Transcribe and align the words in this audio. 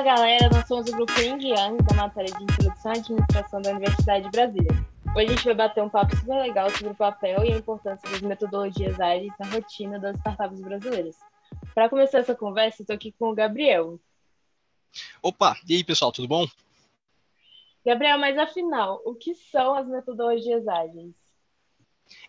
Fala 0.00 0.16
galera, 0.16 0.48
nós 0.48 0.66
somos 0.66 0.88
o 0.88 0.92
grupo 0.92 1.12
Yang 1.20 1.82
da 1.82 1.94
matéria 1.94 2.32
de 2.34 2.42
Introdução 2.42 2.90
à 2.90 2.94
Administração 2.94 3.60
da 3.60 3.70
Universidade 3.70 4.24
de 4.24 4.30
Brasília. 4.30 4.86
Hoje 5.14 5.26
a 5.26 5.28
gente 5.28 5.44
vai 5.44 5.54
bater 5.54 5.82
um 5.82 5.90
papo 5.90 6.16
super 6.16 6.40
legal 6.40 6.70
sobre 6.70 6.88
o 6.88 6.94
papel 6.94 7.44
e 7.44 7.52
a 7.52 7.58
importância 7.58 8.10
das 8.10 8.22
metodologias 8.22 8.98
ágeis 8.98 9.30
na 9.38 9.46
rotina 9.50 9.98
das 9.98 10.16
startups 10.16 10.58
brasileiras. 10.62 11.16
Para 11.74 11.90
começar 11.90 12.20
essa 12.20 12.34
conversa, 12.34 12.80
estou 12.80 12.96
aqui 12.96 13.12
com 13.12 13.28
o 13.28 13.34
Gabriel. 13.34 14.00
Opa, 15.22 15.54
e 15.68 15.76
aí 15.76 15.84
pessoal, 15.84 16.10
tudo 16.10 16.26
bom? 16.26 16.48
Gabriel, 17.84 18.18
mas 18.18 18.38
afinal, 18.38 19.02
o 19.04 19.14
que 19.14 19.34
são 19.34 19.74
as 19.74 19.86
metodologias 19.86 20.66
ágeis? 20.66 21.12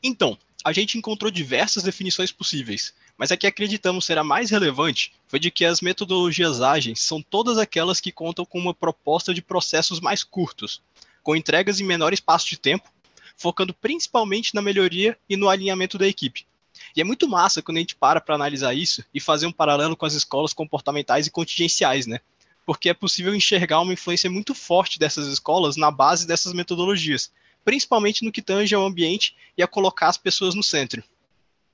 Então, 0.04 0.38
a 0.66 0.74
gente 0.74 0.98
encontrou 0.98 1.32
diversas 1.32 1.84
definições 1.84 2.34
possíveis, 2.34 2.94
mas 3.22 3.32
a 3.32 3.38
que 3.38 3.46
acreditamos 3.46 4.04
ser 4.04 4.18
a 4.18 4.24
mais 4.24 4.50
relevante 4.50 5.14
foi 5.28 5.40
de 5.40 5.52
que 5.52 5.64
as 5.64 5.80
metodologias 5.80 6.60
ágeis 6.60 7.02
são 7.02 7.22
todas 7.22 7.60
aquelas 7.60 8.02
que 8.02 8.12
contam 8.12 8.44
com 8.44 8.58
uma 8.58 8.74
proposta 8.74 9.32
de 9.32 9.44
processos 9.44 10.00
mais 10.00 10.24
curtos, 10.24 10.82
com 11.22 11.36
entregas 11.36 11.80
em 11.80 11.84
menor 11.84 12.14
espaço 12.14 12.50
de 12.50 12.58
tempo, 12.58 12.92
focando 13.38 13.76
principalmente 13.76 14.56
na 14.56 14.62
melhoria 14.64 15.16
e 15.30 15.38
no 15.38 15.50
alinhamento 15.50 16.00
da 16.00 16.08
equipe. 16.08 16.48
E 16.96 17.02
é 17.02 17.04
muito 17.04 17.30
massa 17.30 17.62
quando 17.62 17.78
a 17.78 17.82
gente 17.82 17.94
para 17.94 18.20
para 18.20 18.34
analisar 18.34 18.74
isso 18.74 19.06
e 19.14 19.20
fazer 19.20 19.46
um 19.46 19.52
paralelo 19.52 19.96
com 19.96 20.08
as 20.08 20.16
escolas 20.16 20.52
comportamentais 20.52 21.28
e 21.28 21.32
contingenciais, 21.32 22.08
né? 22.08 22.22
Porque 22.66 22.90
é 22.90 22.94
possível 22.96 23.36
enxergar 23.36 23.82
uma 23.82 23.94
influência 23.94 24.32
muito 24.32 24.56
forte 24.56 24.98
dessas 24.98 25.28
escolas 25.28 25.78
na 25.78 25.92
base 25.92 26.26
dessas 26.26 26.54
metodologias, 26.54 27.32
principalmente 27.64 28.26
no 28.26 28.32
que 28.32 28.42
tange 28.42 28.74
ao 28.74 28.84
ambiente 28.84 29.36
e 29.56 29.62
a 29.62 29.68
colocar 29.68 30.08
as 30.08 30.18
pessoas 30.18 30.56
no 30.56 30.63
centro. 30.63 31.04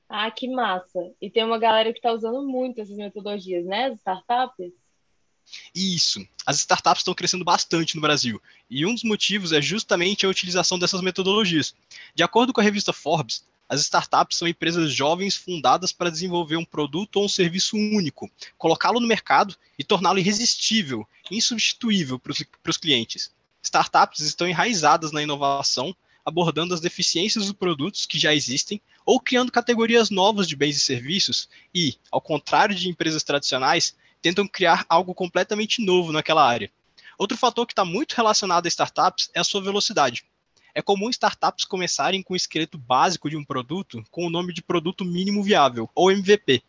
Ah, 0.10 0.32
que 0.32 0.48
massa! 0.48 1.00
E 1.22 1.30
tem 1.30 1.44
uma 1.44 1.60
galera 1.60 1.92
que 1.92 2.00
está 2.00 2.12
usando 2.12 2.42
muito 2.48 2.80
essas 2.80 2.96
metodologias, 2.96 3.66
né? 3.66 3.88
As 3.88 3.98
startups? 3.98 4.72
Isso. 5.74 6.26
As 6.46 6.58
startups 6.60 7.02
estão 7.02 7.14
crescendo 7.14 7.44
bastante 7.44 7.96
no 7.96 8.02
Brasil. 8.02 8.42
E 8.70 8.86
um 8.86 8.94
dos 8.94 9.04
motivos 9.04 9.52
é 9.52 9.62
justamente 9.62 10.26
a 10.26 10.30
utilização 10.30 10.80
dessas 10.80 11.02
metodologias. 11.02 11.76
De 12.16 12.24
acordo 12.24 12.54
com 12.54 12.62
a 12.62 12.64
revista 12.64 12.94
Forbes, 12.94 13.46
as 13.70 13.82
startups 13.82 14.38
são 14.38 14.48
empresas 14.48 14.94
jovens 14.94 15.36
fundadas 15.36 15.92
para 15.92 16.10
desenvolver 16.10 16.56
um 16.56 16.64
produto 16.64 17.18
ou 17.18 17.26
um 17.26 17.30
serviço 17.30 17.76
único, 17.76 18.30
colocá-lo 18.58 19.00
no 19.00 19.08
mercado 19.08 19.56
e 19.78 19.84
torná-lo 19.84 20.20
irresistível, 20.20 21.08
insubstituível 21.30 22.18
para 22.18 22.32
os 22.32 22.78
clientes. 22.78 23.32
Startups 23.62 24.22
estão 24.22 24.48
enraizadas 24.48 25.12
na 25.12 25.22
inovação, 25.22 25.94
abordando 26.28 26.74
as 26.74 26.82
deficiências 26.82 27.46
dos 27.46 27.54
produtos 27.54 28.06
que 28.06 28.20
já 28.20 28.36
existem 28.36 28.82
ou 29.06 29.18
criando 29.18 29.50
categorias 29.50 30.10
novas 30.10 30.46
de 30.46 30.58
bens 30.58 30.76
e 30.76 30.82
serviços 30.82 31.48
e, 31.74 31.96
ao 32.12 32.20
contrário 32.20 32.76
de 32.76 32.90
empresas 32.90 33.24
tradicionais, 33.24 33.96
tentam 34.22 34.46
criar 34.46 34.86
algo 34.90 35.16
completamente 35.16 35.82
novo 35.82 36.12
naquela 36.12 36.46
área. 36.46 36.70
Outro 37.18 37.38
fator 37.38 37.66
que 37.66 37.72
está 37.72 37.86
muito 37.86 38.12
relacionado 38.12 38.66
a 38.66 38.68
startups 38.68 39.30
é 39.34 39.40
a 39.40 39.44
sua 39.44 39.62
velocidade. 39.62 40.26
É 40.76 40.82
comum 40.82 41.10
startups 41.10 41.64
começarem 41.64 42.22
com 42.22 42.34
o 42.34 42.38
esqueleto 42.38 42.78
básico 42.78 43.30
de 43.30 43.38
um 43.38 43.46
produto 43.46 44.04
com 44.12 44.28
o 44.28 44.30
nome 44.30 44.52
de 44.52 44.62
produto 44.62 45.06
mínimo 45.06 45.42
viável, 45.42 45.90
ou 45.96 46.12
MVP. 46.12 46.62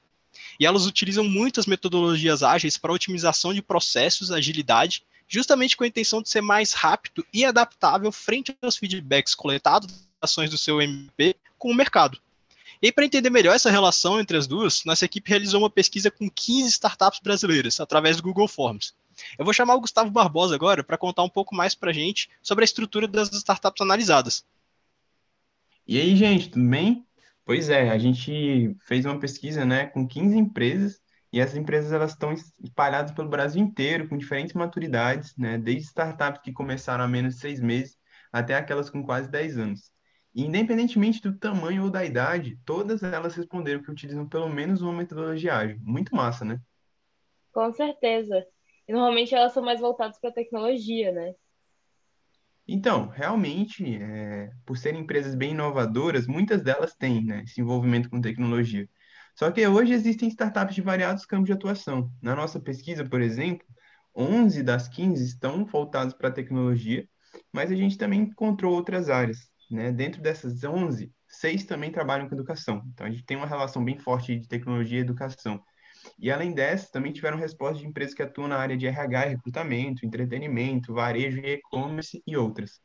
E 0.61 0.67
elas 0.67 0.87
utilizam 0.87 1.25
muitas 1.25 1.67
metodologias 1.67 2.45
ágeis 2.45 2.79
para 2.79 2.93
otimização 2.93 3.53
de 3.53 3.61
processos, 3.61 4.31
agilidade, 4.31 5.03
justamente 5.29 5.77
com 5.77 5.85
a 5.85 5.87
intenção 5.87 6.23
de 6.23 6.29
ser 6.29 6.41
mais 6.41 6.73
rápido 6.73 7.25
e 7.33 7.45
adaptável 7.45 8.11
frente 8.11 8.57
aos 8.63 8.77
feedbacks 8.77 9.35
coletados 9.35 9.87
das 9.87 10.09
ações 10.23 10.51
do 10.51 10.57
seu 10.59 10.81
MVP 10.81 11.37
com 11.59 11.71
o 11.71 11.75
mercado. 11.75 12.19
E 12.81 12.93
para 12.93 13.05
entender 13.05 13.29
melhor 13.29 13.55
essa 13.55 13.71
relação 13.71 14.21
entre 14.21 14.37
as 14.37 14.47
duas, 14.47 14.85
nossa 14.85 15.05
equipe 15.05 15.29
realizou 15.29 15.61
uma 15.61 15.71
pesquisa 15.71 16.11
com 16.11 16.31
15 16.31 16.69
startups 16.69 17.21
brasileiras, 17.21 17.81
através 17.81 18.17
do 18.17 18.23
Google 18.23 18.49
Forms. 18.49 18.95
Eu 19.37 19.45
vou 19.45 19.53
chamar 19.53 19.75
o 19.75 19.81
Gustavo 19.81 20.11
Barbosa 20.11 20.55
agora 20.55 20.85
para 20.85 20.97
contar 20.97 21.25
um 21.25 21.29
pouco 21.29 21.55
mais 21.55 21.75
para 21.75 21.91
a 21.91 21.93
gente 21.93 22.31
sobre 22.41 22.63
a 22.63 22.67
estrutura 22.67 23.09
das 23.09 23.33
startups 23.33 23.81
analisadas. 23.81 24.45
E 25.87 25.99
aí, 25.99 26.15
gente, 26.15 26.51
tudo 26.51 26.69
bem? 26.69 27.05
Pois 27.45 27.69
é, 27.69 27.91
a 27.91 27.99
gente 27.99 28.77
fez 28.87 29.05
uma 29.05 29.19
pesquisa 29.19 29.65
né, 29.65 29.87
com 29.87 30.07
15 30.07 30.37
empresas 30.37 31.01
e 31.33 31.41
essas 31.41 31.57
empresas 31.57 31.93
elas 31.93 32.13
estão 32.13 32.33
espalhadas 32.33 33.13
pelo 33.13 33.29
Brasil 33.29 33.63
inteiro, 33.63 34.09
com 34.09 34.17
diferentes 34.17 34.55
maturidades, 34.55 35.37
né, 35.37 35.59
desde 35.59 35.89
startups 35.89 36.41
que 36.43 36.53
começaram 36.53 37.05
há 37.05 37.09
menos 37.09 37.35
de 37.35 37.41
seis 37.41 37.61
meses 37.61 37.99
até 38.33 38.55
aquelas 38.55 38.91
com 38.91 39.03
quase 39.03 39.31
10 39.31 39.59
anos. 39.59 39.91
E, 40.35 40.45
independentemente 40.45 41.21
do 41.21 41.37
tamanho 41.37 41.85
ou 41.85 41.91
da 41.91 42.05
idade, 42.05 42.59
todas 42.65 43.03
elas 43.03 43.35
responderam 43.35 43.83
que 43.83 43.91
utilizam 43.91 44.29
pelo 44.29 44.49
menos 44.49 44.83
uma 44.83 44.93
metodologia 44.93 45.57
ágil. 45.57 45.79
Muito 45.81 46.15
massa, 46.15 46.45
né? 46.45 46.61
Com 47.53 47.73
certeza. 47.73 48.47
E 48.87 48.93
normalmente 48.93 49.35
elas 49.35 49.53
são 49.53 49.63
mais 49.63 49.81
voltadas 49.81 50.19
para 50.19 50.31
a 50.31 50.35
tecnologia, 50.35 51.13
né? 51.13 51.35
Então, 52.67 53.09
realmente, 53.09 53.97
é, 53.97 54.51
por 54.67 54.77
serem 54.77 55.01
empresas 55.01 55.35
bem 55.35 55.53
inovadoras, 55.53 56.27
muitas 56.27 56.63
delas 56.63 56.95
têm 56.95 57.25
né, 57.25 57.43
esse 57.45 57.61
envolvimento 57.63 58.11
com 58.11 58.21
tecnologia. 58.21 58.87
Só 59.39 59.53
que 59.53 59.65
hoje 59.65 59.93
existem 59.93 60.29
startups 60.29 60.75
de 60.75 60.83
variados 60.83 61.25
campos 61.25 61.47
de 61.47 61.53
atuação. 61.53 62.11
Na 62.21 62.35
nossa 62.35 62.59
pesquisa, 62.59 63.09
por 63.09 63.21
exemplo, 63.21 63.65
11 64.13 64.65
das 64.65 64.89
15 64.89 65.25
estão 65.25 65.65
voltadas 65.65 66.13
para 66.13 66.29
a 66.29 66.33
tecnologia, 66.33 67.09
mas 67.53 67.71
a 67.71 67.77
gente 67.77 67.97
também 67.97 68.23
encontrou 68.23 68.75
outras 68.75 69.09
áreas. 69.09 69.49
Né? 69.71 69.93
Dentro 69.93 70.21
dessas 70.21 70.65
11, 70.65 71.13
seis 71.29 71.65
também 71.65 71.93
trabalham 71.93 72.29
com 72.29 72.35
educação. 72.35 72.83
Então, 72.93 73.07
a 73.07 73.11
gente 73.11 73.25
tem 73.25 73.37
uma 73.37 73.47
relação 73.47 73.85
bem 73.85 73.97
forte 73.97 74.37
de 74.37 74.49
tecnologia 74.49 74.99
e 74.99 75.03
educação. 75.03 75.63
E 76.19 76.33
além 76.33 76.53
dessa, 76.53 76.91
também 76.91 77.13
tiveram 77.13 77.39
respostas 77.39 77.79
de 77.79 77.87
empresas 77.87 78.15
que 78.15 78.23
atuam 78.25 78.49
na 78.49 78.57
área 78.57 78.77
de 78.77 78.89
RH, 78.89 79.21
recrutamento, 79.27 80.05
entretenimento, 80.05 80.93
varejo 80.93 81.39
e 81.39 81.53
e-commerce 81.53 82.21
e 82.27 82.37
outras. 82.37 82.81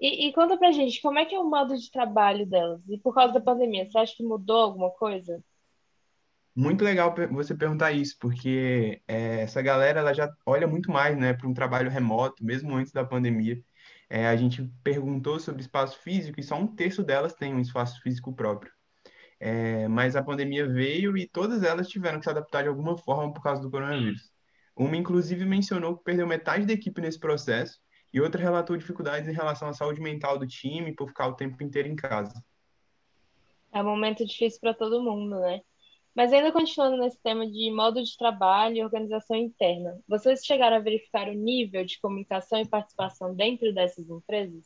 E, 0.00 0.28
e 0.28 0.32
conta 0.32 0.56
pra 0.56 0.72
gente, 0.72 1.00
como 1.00 1.18
é 1.18 1.24
que 1.24 1.34
é 1.34 1.38
o 1.38 1.48
modo 1.48 1.76
de 1.76 1.90
trabalho 1.90 2.46
delas? 2.46 2.80
E 2.88 2.98
por 2.98 3.14
causa 3.14 3.32
da 3.32 3.40
pandemia, 3.40 3.88
você 3.88 3.98
acha 3.98 4.14
que 4.14 4.22
mudou 4.22 4.58
alguma 4.58 4.90
coisa? 4.90 5.42
Muito 6.54 6.84
legal 6.84 7.14
você 7.32 7.54
perguntar 7.54 7.92
isso, 7.92 8.16
porque 8.18 9.02
é, 9.06 9.42
essa 9.42 9.60
galera 9.60 10.00
ela 10.00 10.14
já 10.14 10.30
olha 10.46 10.66
muito 10.66 10.90
mais 10.90 11.16
né, 11.16 11.34
para 11.34 11.46
um 11.46 11.52
trabalho 11.52 11.90
remoto, 11.90 12.44
mesmo 12.44 12.74
antes 12.74 12.92
da 12.92 13.04
pandemia. 13.04 13.62
É, 14.08 14.26
a 14.26 14.36
gente 14.36 14.62
perguntou 14.82 15.38
sobre 15.38 15.60
espaço 15.60 15.98
físico 15.98 16.40
e 16.40 16.42
só 16.42 16.56
um 16.56 16.66
terço 16.66 17.02
delas 17.02 17.34
tem 17.34 17.54
um 17.54 17.60
espaço 17.60 18.00
físico 18.00 18.34
próprio. 18.34 18.72
É, 19.38 19.86
mas 19.88 20.16
a 20.16 20.22
pandemia 20.22 20.66
veio 20.66 21.16
e 21.16 21.28
todas 21.28 21.62
elas 21.62 21.88
tiveram 21.88 22.18
que 22.18 22.24
se 22.24 22.30
adaptar 22.30 22.62
de 22.62 22.68
alguma 22.68 22.96
forma 22.96 23.32
por 23.32 23.42
causa 23.42 23.60
do 23.60 23.70
coronavírus. 23.70 24.30
Uma, 24.74 24.96
inclusive, 24.96 25.44
mencionou 25.44 25.96
que 25.96 26.04
perdeu 26.04 26.26
metade 26.26 26.66
da 26.66 26.72
equipe 26.72 27.00
nesse 27.00 27.18
processo 27.18 27.78
e 28.16 28.20
outra 28.20 28.40
relatou 28.40 28.78
dificuldades 28.78 29.28
em 29.28 29.34
relação 29.34 29.68
à 29.68 29.74
saúde 29.74 30.00
mental 30.00 30.38
do 30.38 30.46
time 30.46 30.94
por 30.94 31.06
ficar 31.06 31.28
o 31.28 31.34
tempo 31.34 31.62
inteiro 31.62 31.86
em 31.86 31.94
casa. 31.94 32.42
É 33.70 33.82
um 33.82 33.84
momento 33.84 34.24
difícil 34.24 34.58
para 34.58 34.72
todo 34.72 35.02
mundo, 35.02 35.38
né? 35.38 35.60
Mas 36.14 36.32
ainda 36.32 36.50
continuando 36.50 36.96
nesse 36.96 37.20
tema 37.20 37.46
de 37.46 37.70
modo 37.70 38.02
de 38.02 38.16
trabalho 38.16 38.76
e 38.78 38.82
organização 38.82 39.36
interna, 39.36 40.00
vocês 40.08 40.42
chegaram 40.46 40.76
a 40.76 40.80
verificar 40.80 41.28
o 41.28 41.34
nível 41.34 41.84
de 41.84 42.00
comunicação 42.00 42.58
e 42.58 42.66
participação 42.66 43.34
dentro 43.34 43.70
dessas 43.74 44.08
empresas? 44.08 44.64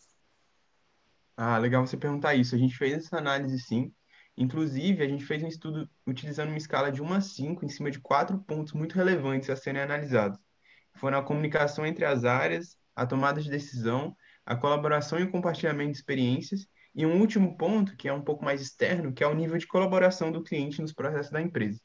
Ah, 1.36 1.58
legal 1.58 1.84
você 1.84 1.96
perguntar 1.96 2.36
isso. 2.36 2.54
A 2.54 2.58
gente 2.58 2.76
fez 2.76 2.92
essa 2.92 3.18
análise 3.18 3.58
sim. 3.58 3.92
Inclusive, 4.36 5.02
a 5.02 5.08
gente 5.08 5.24
fez 5.24 5.42
um 5.42 5.48
estudo 5.48 5.90
utilizando 6.06 6.50
uma 6.50 6.56
escala 6.56 6.92
de 6.92 7.02
1 7.02 7.12
a 7.14 7.20
5 7.20 7.64
em 7.64 7.68
cima 7.68 7.90
de 7.90 7.98
quatro 7.98 8.38
pontos 8.38 8.72
muito 8.74 8.94
relevantes 8.94 9.50
a 9.50 9.56
serem 9.56 9.82
analisados. 9.82 10.38
Foram 10.94 11.18
a 11.18 11.24
comunicação 11.24 11.84
entre 11.84 12.04
as 12.04 12.24
áreas, 12.24 12.78
a 13.00 13.06
tomada 13.06 13.40
de 13.40 13.48
decisão, 13.48 14.14
a 14.44 14.54
colaboração 14.54 15.18
e 15.18 15.22
o 15.22 15.30
compartilhamento 15.30 15.92
de 15.92 15.96
experiências 15.96 16.68
e 16.94 17.06
um 17.06 17.18
último 17.18 17.56
ponto, 17.56 17.96
que 17.96 18.06
é 18.06 18.12
um 18.12 18.20
pouco 18.20 18.44
mais 18.44 18.60
externo, 18.60 19.10
que 19.10 19.24
é 19.24 19.26
o 19.26 19.34
nível 19.34 19.56
de 19.56 19.66
colaboração 19.66 20.30
do 20.30 20.42
cliente 20.42 20.82
nos 20.82 20.92
processos 20.92 21.32
da 21.32 21.40
empresa. 21.40 21.80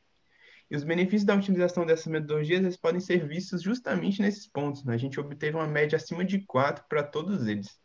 E 0.69 0.75
os 0.75 0.83
benefícios 0.83 1.23
da 1.23 1.33
utilização 1.33 1.85
dessas 1.85 2.07
metodologias 2.07 2.59
eles 2.59 2.75
podem 2.75 2.99
ser 2.99 3.25
vistos 3.25 3.61
justamente 3.61 4.21
nesses 4.21 4.45
pontos. 4.45 4.83
Né? 4.83 4.93
A 4.93 4.97
gente 4.97 5.17
obteve 5.17 5.55
uma 5.55 5.67
média 5.67 5.95
acima 5.95 6.25
de 6.25 6.41
4 6.45 6.83
para 6.89 7.01
todos 7.01 7.47
eles. 7.47 7.79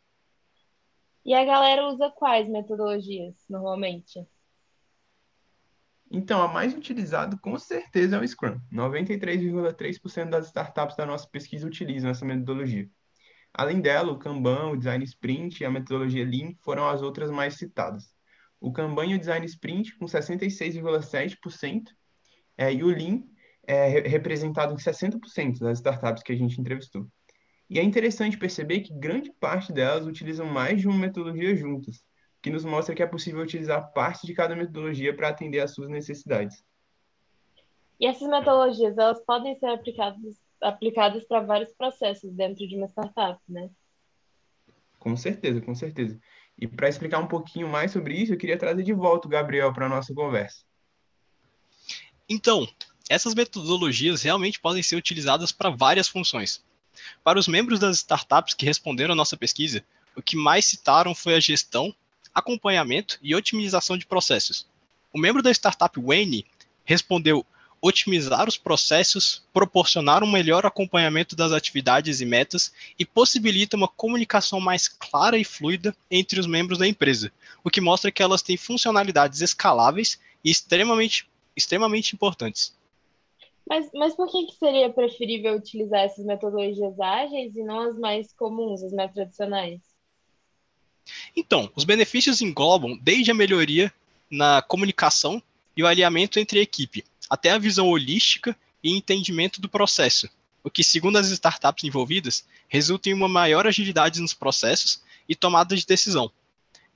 E 1.24 1.32
a 1.32 1.44
galera 1.44 1.86
usa 1.86 2.10
quais 2.10 2.48
metodologias 2.48 3.36
normalmente? 3.48 4.26
Então, 6.10 6.42
a 6.42 6.48
mais 6.48 6.74
utilizada 6.74 7.38
com 7.38 7.56
certeza 7.56 8.16
é 8.16 8.20
o 8.20 8.26
Scrum. 8.26 8.58
93,3% 8.72 10.30
das 10.30 10.46
startups 10.46 10.96
da 10.96 11.06
nossa 11.06 11.28
pesquisa 11.28 11.64
utilizam 11.64 12.10
essa 12.10 12.24
metodologia. 12.24 12.90
Além 13.52 13.80
dela, 13.80 14.12
o 14.12 14.18
Kanban, 14.18 14.70
o 14.70 14.76
Design 14.76 15.04
Sprint 15.04 15.60
e 15.60 15.66
a 15.66 15.70
metodologia 15.70 16.24
Lean 16.24 16.54
foram 16.60 16.88
as 16.88 17.02
outras 17.02 17.30
mais 17.30 17.54
citadas. 17.54 18.14
O 18.60 18.72
Kanban 18.72 19.06
e 19.06 19.14
o 19.14 19.18
Design 19.18 19.44
Sprint 19.46 19.96
com 19.96 20.06
66,7% 20.06 21.84
é, 22.56 22.72
e 22.72 22.84
o 22.84 22.88
Lean 22.88 23.22
é 23.66 23.88
representado 24.00 24.74
em 24.74 24.76
60% 24.76 25.60
das 25.60 25.78
startups 25.78 26.22
que 26.22 26.32
a 26.32 26.36
gente 26.36 26.60
entrevistou. 26.60 27.06
E 27.68 27.78
é 27.78 27.82
interessante 27.82 28.36
perceber 28.36 28.80
que 28.80 28.92
grande 28.92 29.32
parte 29.32 29.72
delas 29.72 30.06
utilizam 30.06 30.46
mais 30.46 30.80
de 30.80 30.88
uma 30.88 30.98
metodologia 30.98 31.54
juntas, 31.54 32.04
que 32.42 32.50
nos 32.50 32.64
mostra 32.64 32.94
que 32.94 33.02
é 33.02 33.06
possível 33.06 33.40
utilizar 33.40 33.92
parte 33.92 34.26
de 34.26 34.34
cada 34.34 34.56
metodologia 34.56 35.14
para 35.14 35.28
atender 35.28 35.60
às 35.60 35.72
suas 35.72 35.88
necessidades. 35.88 36.64
E 37.98 38.06
essas 38.06 38.28
metodologias, 38.28 38.96
elas 38.98 39.20
podem 39.24 39.56
ser 39.58 39.66
aplicadas 39.66 40.34
aplicadas 40.62 41.24
para 41.24 41.40
vários 41.40 41.72
processos 41.72 42.32
dentro 42.32 42.66
de 42.66 42.76
uma 42.76 42.86
startup, 42.86 43.40
né? 43.48 43.70
Com 44.98 45.16
certeza, 45.16 45.60
com 45.60 45.74
certeza. 45.74 46.20
E 46.58 46.66
para 46.66 46.88
explicar 46.88 47.18
um 47.18 47.26
pouquinho 47.26 47.68
mais 47.68 47.90
sobre 47.90 48.14
isso, 48.14 48.34
eu 48.34 48.36
queria 48.36 48.58
trazer 48.58 48.82
de 48.82 48.92
volta 48.92 49.26
o 49.26 49.30
Gabriel 49.30 49.72
para 49.72 49.86
a 49.86 49.88
nossa 49.88 50.12
conversa. 50.14 50.62
Então, 52.28 52.68
essas 53.08 53.34
metodologias 53.34 54.22
realmente 54.22 54.60
podem 54.60 54.82
ser 54.82 54.96
utilizadas 54.96 55.50
para 55.50 55.70
várias 55.70 56.06
funções. 56.06 56.62
Para 57.24 57.38
os 57.38 57.48
membros 57.48 57.80
das 57.80 57.96
startups 57.96 58.54
que 58.54 58.66
responderam 58.66 59.12
à 59.12 59.16
nossa 59.16 59.36
pesquisa, 59.36 59.82
o 60.14 60.22
que 60.22 60.36
mais 60.36 60.66
citaram 60.66 61.14
foi 61.14 61.34
a 61.34 61.40
gestão, 61.40 61.94
acompanhamento 62.34 63.18
e 63.22 63.34
otimização 63.34 63.96
de 63.96 64.06
processos. 64.06 64.66
O 65.12 65.18
membro 65.18 65.42
da 65.42 65.50
startup 65.50 65.98
Wayne 66.00 66.46
respondeu 66.84 67.44
otimizar 67.80 68.46
os 68.46 68.58
processos, 68.58 69.42
proporcionar 69.52 70.22
um 70.22 70.30
melhor 70.30 70.66
acompanhamento 70.66 71.34
das 71.34 71.52
atividades 71.52 72.20
e 72.20 72.26
metas 72.26 72.72
e 72.98 73.06
possibilita 73.06 73.76
uma 73.76 73.88
comunicação 73.88 74.60
mais 74.60 74.86
clara 74.86 75.38
e 75.38 75.44
fluida 75.44 75.96
entre 76.10 76.38
os 76.38 76.46
membros 76.46 76.78
da 76.78 76.86
empresa, 76.86 77.32
o 77.64 77.70
que 77.70 77.80
mostra 77.80 78.12
que 78.12 78.22
elas 78.22 78.42
têm 78.42 78.56
funcionalidades 78.56 79.40
escaláveis 79.40 80.20
e 80.44 80.50
extremamente, 80.50 81.26
extremamente 81.56 82.14
importantes. 82.14 82.74
Mas, 83.66 83.88
mas 83.94 84.14
por 84.14 84.30
que, 84.30 84.46
que 84.46 84.56
seria 84.56 84.90
preferível 84.90 85.54
utilizar 85.54 86.00
essas 86.00 86.24
metodologias 86.24 86.98
ágeis 86.98 87.54
e 87.54 87.62
não 87.62 87.80
as 87.80 87.98
mais 87.98 88.32
comuns, 88.32 88.82
as 88.82 88.92
mais 88.92 89.12
tradicionais? 89.12 89.80
Então, 91.36 91.70
os 91.74 91.84
benefícios 91.84 92.40
englobam 92.42 92.98
desde 93.00 93.30
a 93.30 93.34
melhoria 93.34 93.92
na 94.30 94.60
comunicação 94.62 95.42
e 95.76 95.82
o 95.82 95.86
alinhamento 95.86 96.38
entre 96.38 96.58
a 96.58 96.62
equipe, 96.62 97.04
até 97.30 97.50
a 97.52 97.58
visão 97.58 97.88
holística 97.88 98.56
e 98.82 98.96
entendimento 98.96 99.60
do 99.60 99.68
processo, 99.68 100.28
o 100.64 100.70
que, 100.70 100.82
segundo 100.82 101.16
as 101.16 101.30
startups 101.30 101.84
envolvidas, 101.84 102.44
resulta 102.68 103.08
em 103.08 103.14
uma 103.14 103.28
maior 103.28 103.66
agilidade 103.66 104.20
nos 104.20 104.34
processos 104.34 105.02
e 105.28 105.36
tomada 105.36 105.76
de 105.76 105.86
decisão. 105.86 106.30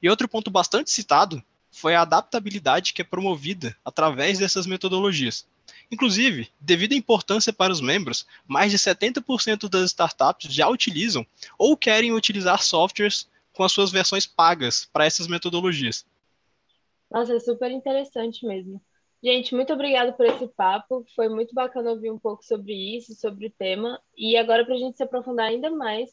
E 0.02 0.10
outro 0.10 0.28
ponto 0.28 0.50
bastante 0.50 0.90
citado 0.90 1.42
foi 1.70 1.94
a 1.94 2.02
adaptabilidade 2.02 2.92
que 2.92 3.00
é 3.00 3.04
promovida 3.04 3.76
através 3.84 4.38
dessas 4.38 4.66
metodologias. 4.66 5.46
Inclusive, 5.90 6.50
devido 6.60 6.92
à 6.92 6.96
importância 6.96 7.52
para 7.52 7.72
os 7.72 7.80
membros, 7.80 8.26
mais 8.46 8.70
de 8.70 8.78
70% 8.78 9.69
das 9.69 9.90
startups 9.90 10.52
já 10.52 10.69
utilizam 10.69 11.26
ou 11.58 11.76
querem 11.76 12.12
utilizar 12.12 12.62
softwares 12.62 13.28
com 13.52 13.62
as 13.62 13.72
suas 13.72 13.90
versões 13.90 14.26
pagas 14.26 14.88
para 14.92 15.06
essas 15.06 15.26
metodologias. 15.26 16.04
Nossa, 17.10 17.34
é 17.34 17.40
super 17.40 17.70
interessante 17.70 18.44
mesmo. 18.44 18.80
Gente, 19.25 19.55
muito 19.55 19.73
obrigada 19.73 20.12
por 20.12 20.26
esse 20.26 20.47
papo. 20.49 21.03
Foi 21.17 21.31
muito 21.31 21.55
bacana 21.55 21.93
ouvir 21.93 22.11
um 22.11 22.19
pouco 22.19 22.44
sobre 22.44 22.75
isso, 22.75 23.15
sobre 23.15 23.47
o 23.47 23.50
tema. 23.50 23.99
E 24.15 24.37
agora, 24.37 24.67
para 24.67 24.75
a 24.75 24.79
gente 24.79 24.99
se 24.99 25.03
aprofundar 25.03 25.47
ainda 25.47 25.71
mais, 25.71 26.11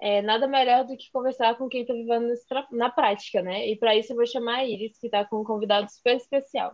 é, 0.00 0.20
nada 0.20 0.48
melhor 0.48 0.84
do 0.84 0.96
que 0.96 1.12
conversar 1.12 1.56
com 1.56 1.68
quem 1.68 1.82
está 1.82 1.94
vivendo 1.94 2.34
na 2.72 2.90
prática, 2.90 3.40
né? 3.40 3.68
E 3.68 3.76
para 3.76 3.94
isso 3.94 4.12
eu 4.12 4.16
vou 4.16 4.26
chamar 4.26 4.56
a 4.56 4.64
Iris, 4.64 4.98
que 4.98 5.06
está 5.06 5.24
com 5.24 5.42
um 5.42 5.44
convidado 5.44 5.88
super 5.92 6.16
especial. 6.16 6.72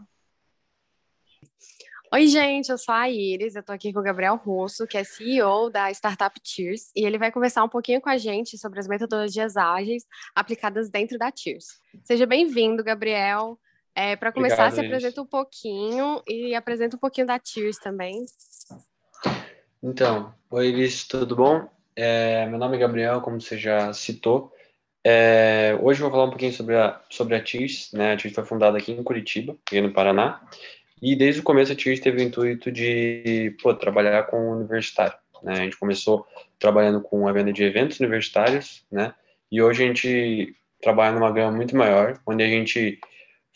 Oi, 2.11 2.27
gente, 2.27 2.71
eu 2.71 2.79
sou 2.79 2.95
a 2.95 3.11
Iris, 3.11 3.55
eu 3.55 3.63
tô 3.63 3.73
aqui 3.73 3.93
com 3.93 4.01
o 4.01 4.03
Gabriel 4.03 4.37
Russo, 4.37 4.87
que 4.87 4.97
é 4.97 5.05
CEO 5.05 5.69
da 5.69 5.91
Startup 5.91 6.41
Tears, 6.41 6.91
e 6.97 7.05
ele 7.05 7.19
vai 7.19 7.31
conversar 7.31 7.63
um 7.65 7.69
pouquinho 7.69 8.01
com 8.01 8.09
a 8.09 8.17
gente 8.17 8.57
sobre 8.57 8.81
as 8.81 8.89
metodologias 8.89 9.59
ágeis 9.59 10.07
aplicadas 10.35 10.89
dentro 10.89 11.19
da 11.19 11.31
Tears. 11.31 11.67
Seja 12.03 12.25
bem-vindo, 12.25 12.83
Gabriel. 12.83 13.59
É, 14.01 14.17
Para 14.17 14.33
começar, 14.33 14.69
Obrigado, 14.69 14.81
se 14.81 14.87
apresenta 14.87 15.21
um 15.21 15.27
pouquinho 15.27 16.23
e 16.27 16.55
apresenta 16.55 16.97
um 16.97 16.99
pouquinho 16.99 17.27
da 17.27 17.39
Tears 17.39 17.77
também. 17.77 18.25
Então, 19.83 20.35
oi, 20.51 20.69
Iris, 20.69 21.07
tudo 21.07 21.37
bom? 21.37 21.69
É, 21.95 22.47
meu 22.47 22.59
nome 22.59 22.79
é 22.79 22.81
Gabriel, 22.81 23.21
como 23.21 23.39
você 23.39 23.59
já 23.59 23.93
citou. 23.93 24.51
É, 25.05 25.79
hoje 25.83 26.01
eu 26.01 26.05
vou 26.05 26.13
falar 26.13 26.25
um 26.25 26.31
pouquinho 26.31 26.53
sobre 26.55 26.79
a, 26.79 26.99
sobre 27.11 27.37
a 27.37 27.43
Tears, 27.43 27.93
né? 27.93 28.15
A 28.15 28.17
Tears 28.17 28.35
foi 28.35 28.45
fundada 28.47 28.79
aqui 28.79 28.91
em 28.91 29.03
Curitiba, 29.03 29.55
aqui 29.67 29.83
no 29.83 29.93
Paraná. 29.93 30.41
E 31.03 31.15
desde 31.15 31.43
o 31.43 31.45
começo 31.45 31.73
a 31.73 31.77
TIRS 31.77 32.01
teve 32.01 32.23
o 32.23 32.25
intuito 32.25 32.73
de 32.73 33.55
pô, 33.63 33.75
trabalhar 33.75 34.23
com 34.29 34.49
o 34.49 34.57
universitário. 34.57 35.19
Né? 35.43 35.53
A 35.53 35.57
gente 35.57 35.79
começou 35.79 36.27
trabalhando 36.59 37.03
com 37.03 37.29
a 37.29 37.33
venda 37.33 37.53
de 37.53 37.65
eventos 37.65 38.01
universitários, 38.01 38.83
né? 38.91 39.13
E 39.53 39.61
hoje 39.61 39.85
a 39.85 39.87
gente 39.87 40.57
trabalha 40.81 41.13
numa 41.13 41.31
gama 41.31 41.55
muito 41.55 41.77
maior, 41.77 42.19
onde 42.27 42.43
a 42.43 42.49
gente 42.49 42.99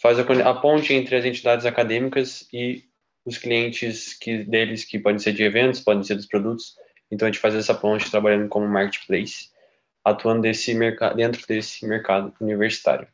faz 0.00 0.18
a, 0.18 0.22
a 0.22 0.54
ponte 0.54 0.92
entre 0.92 1.16
as 1.16 1.24
entidades 1.24 1.66
acadêmicas 1.66 2.48
e 2.52 2.84
os 3.24 3.38
clientes 3.38 4.14
que 4.14 4.44
deles, 4.44 4.84
que 4.84 4.98
podem 4.98 5.18
ser 5.18 5.32
de 5.32 5.42
eventos, 5.42 5.80
podem 5.80 6.02
ser 6.02 6.14
dos 6.14 6.26
produtos. 6.26 6.74
Então 7.10 7.26
a 7.26 7.30
gente 7.30 7.40
faz 7.40 7.54
essa 7.54 7.74
ponte 7.74 8.10
trabalhando 8.10 8.48
como 8.48 8.68
marketplace, 8.68 9.50
atuando 10.04 10.42
desse 10.42 10.76
dentro 11.16 11.46
desse 11.46 11.86
mercado 11.86 12.34
universitário. 12.40 13.08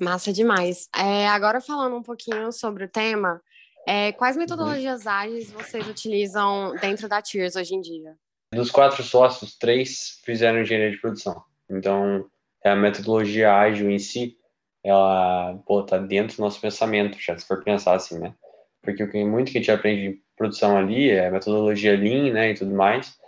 Massa 0.00 0.32
demais. 0.32 0.88
É, 0.94 1.28
agora 1.28 1.60
falando 1.60 1.96
um 1.96 2.02
pouquinho 2.02 2.50
sobre 2.52 2.84
o 2.84 2.88
tema, 2.88 3.40
é, 3.86 4.12
quais 4.12 4.36
metodologias 4.36 5.06
ágeis 5.06 5.50
vocês 5.50 5.86
utilizam 5.86 6.74
dentro 6.80 7.08
da 7.08 7.22
Tears 7.22 7.54
hoje 7.54 7.74
em 7.74 7.80
dia? 7.80 8.16
Dos 8.52 8.70
quatro 8.70 9.02
sócios, 9.02 9.56
três 9.56 10.20
fizeram 10.24 10.60
engenharia 10.60 10.90
de 10.90 11.00
produção. 11.00 11.42
Então, 11.68 12.28
é 12.64 12.70
a 12.70 12.76
metodologia 12.76 13.54
ágil 13.54 13.90
em 13.90 13.98
si, 13.98 14.36
ela 14.84 15.58
pô, 15.66 15.82
tá 15.82 15.96
dentro 15.98 16.36
do 16.36 16.42
nosso 16.42 16.60
pensamento, 16.60 17.18
já 17.18 17.36
se 17.36 17.46
for 17.46 17.64
pensar 17.64 17.94
assim, 17.94 18.18
né? 18.18 18.34
Porque 18.82 19.02
o 19.02 19.10
que 19.10 19.24
muito 19.24 19.50
que 19.50 19.58
a 19.58 19.60
gente 19.60 19.70
aprende 19.70 20.06
em 20.06 20.20
produção 20.36 20.76
ali 20.76 21.10
é 21.10 21.30
metodologia 21.30 21.96
Lean, 21.96 22.32
né, 22.32 22.50
e 22.50 22.54
tudo 22.54 22.74
mais. 22.74 23.18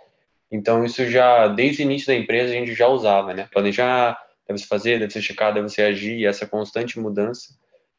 Então, 0.51 0.85
isso 0.85 1.05
já, 1.09 1.47
desde 1.47 1.81
o 1.81 1.85
início 1.85 2.07
da 2.07 2.15
empresa, 2.15 2.51
a 2.51 2.55
gente 2.55 2.73
já 2.73 2.87
usava, 2.87 3.33
né? 3.33 3.49
Planejar, 3.51 4.17
deve 4.47 4.59
se 4.59 4.67
fazer, 4.67 4.99
deve 4.99 5.11
ser 5.11 5.21
checar, 5.21 5.53
deve 5.53 5.67
se 5.67 5.81
agir, 5.81 6.25
essa 6.25 6.45
constante 6.45 6.99
mudança 6.99 7.53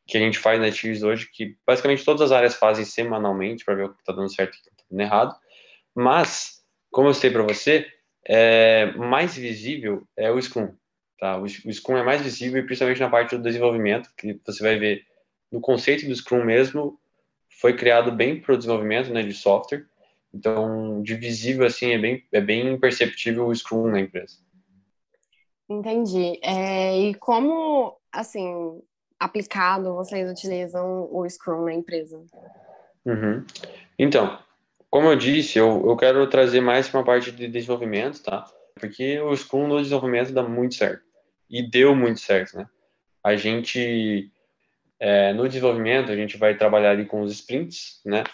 que 0.07 0.17
a 0.17 0.21
gente 0.21 0.39
faz 0.39 0.59
na 0.59 0.71
Teams 0.71 1.03
hoje, 1.03 1.29
que 1.31 1.57
basicamente 1.67 2.05
todas 2.05 2.23
as 2.23 2.33
áreas 2.33 2.55
fazem 2.55 2.85
semanalmente 2.85 3.65
para 3.65 3.75
ver 3.75 3.85
o 3.85 3.93
que 3.93 4.01
está 4.01 4.13
dando 4.13 4.33
certo 4.33 4.55
e 4.55 4.59
o 4.59 4.63
que 4.63 4.71
está 4.71 4.85
dando 4.91 5.01
errado. 5.03 5.37
Mas, 5.95 6.63
como 6.91 7.09
eu 7.09 7.15
sei 7.15 7.31
para 7.31 7.43
você, 7.43 7.87
é, 8.25 8.93
mais 8.93 9.37
visível 9.37 10.07
é 10.17 10.31
o 10.31 10.41
Scrum. 10.41 10.73
Tá? 11.19 11.37
O, 11.37 11.43
o 11.43 11.73
Scrum 11.73 11.97
é 11.97 12.05
mais 12.05 12.23
visível, 12.23 12.65
principalmente 12.65 13.01
na 13.01 13.11
parte 13.11 13.37
do 13.37 13.43
desenvolvimento, 13.43 14.11
que 14.17 14.41
você 14.47 14.63
vai 14.63 14.79
ver 14.79 15.05
no 15.51 15.61
conceito 15.61 16.07
do 16.07 16.15
Scrum 16.15 16.45
mesmo, 16.45 16.99
foi 17.61 17.75
criado 17.75 18.13
bem 18.13 18.41
para 18.41 18.55
o 18.55 18.57
desenvolvimento 18.57 19.11
né, 19.13 19.23
de 19.23 19.33
software. 19.33 19.85
Então, 20.33 21.03
de 21.03 21.15
visível, 21.15 21.67
assim, 21.67 21.91
é 21.93 21.99
bem, 21.99 22.25
é 22.31 22.41
bem 22.41 22.79
perceptível 22.79 23.47
o 23.47 23.55
Scrum 23.55 23.89
na 23.89 24.01
empresa. 24.01 24.37
Entendi. 25.69 26.39
É, 26.43 26.99
e 26.99 27.15
como, 27.15 27.97
assim, 28.13 28.81
aplicado 29.19 29.95
vocês 29.95 30.31
utilizam 30.31 31.09
o 31.11 31.29
Scrum 31.29 31.65
na 31.65 31.75
empresa? 31.75 32.23
Uhum. 33.05 33.45
Então, 33.99 34.39
como 34.91 35.09
eu 35.09 35.17
disse, 35.17 35.59
eu, 35.59 35.85
eu 35.87 35.97
quero 35.97 36.29
trazer 36.29 36.61
mais 36.61 36.89
para 36.89 37.01
uma 37.01 37.07
parte 37.07 37.33
de 37.33 37.49
desenvolvimento, 37.49 38.23
tá? 38.23 38.45
Porque 38.79 39.19
o 39.21 39.35
Scrum 39.35 39.67
no 39.67 39.83
desenvolvimento 39.83 40.33
dá 40.33 40.43
muito 40.43 40.75
certo. 40.75 41.08
E 41.51 41.63
deu 41.63 41.95
muito 41.95 42.21
certo, 42.21 42.57
né? 42.57 42.69
A 43.23 43.37
gente, 43.37 44.31
é, 45.01 45.33
no 45.33 45.49
desenvolvimento, 45.49 46.13
a 46.13 46.17
gente 46.17 46.37
vai 46.37 46.57
trabalhar 46.57 46.91
ali 46.91 47.05
com 47.05 47.23
os 47.23 47.33
sprints, 47.33 48.01
né? 48.05 48.25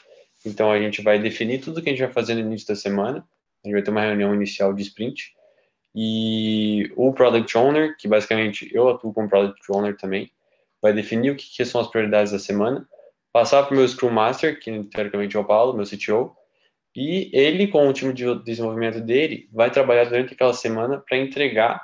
Então, 0.44 0.71
a 0.71 0.78
gente 0.78 1.02
vai 1.02 1.18
definir 1.18 1.61
tudo 1.61 1.80
que 1.80 1.88
a 1.88 1.92
gente 1.92 2.02
vai 2.02 2.12
fazer 2.12 2.35
no 2.35 2.40
início 2.40 2.68
da 2.68 2.76
semana. 2.76 3.26
A 3.64 3.68
gente 3.68 3.75
vai 3.75 3.83
ter 3.83 3.90
uma 3.90 4.02
reunião 4.02 4.35
inicial 4.35 4.75
de 4.75 4.83
sprint 4.83 5.33
e 5.94 6.90
o 6.97 7.12
Product 7.12 7.56
Owner, 7.56 7.97
que 7.97 8.09
basicamente 8.09 8.68
eu 8.75 8.88
atuo 8.88 9.12
como 9.12 9.28
Product 9.28 9.62
Owner 9.71 9.97
também, 9.97 10.30
vai 10.83 10.92
definir 10.92 11.30
o 11.30 11.37
que, 11.37 11.47
que 11.47 11.64
são 11.64 11.80
as 11.80 11.87
prioridades 11.87 12.33
da 12.33 12.38
semana, 12.38 12.87
passar 13.33 13.62
para 13.62 13.75
o 13.75 13.76
meu 13.76 13.87
Scrum 13.87 14.11
Master, 14.11 14.59
que 14.59 14.85
teoricamente 14.85 15.37
é 15.37 15.40
o 15.40 15.44
Paulo, 15.44 15.75
meu 15.75 15.87
CTO, 15.87 16.37
e 16.97 17.30
ele, 17.33 17.68
com 17.68 17.88
o 17.88 17.92
time 17.92 18.12
de 18.12 18.25
desenvolvimento 18.42 19.00
dele, 19.00 19.49
vai 19.52 19.71
trabalhar 19.71 20.04
durante 20.04 20.35
aquela 20.35 20.52
semana 20.52 20.99
para 20.99 21.16
entregar 21.18 21.80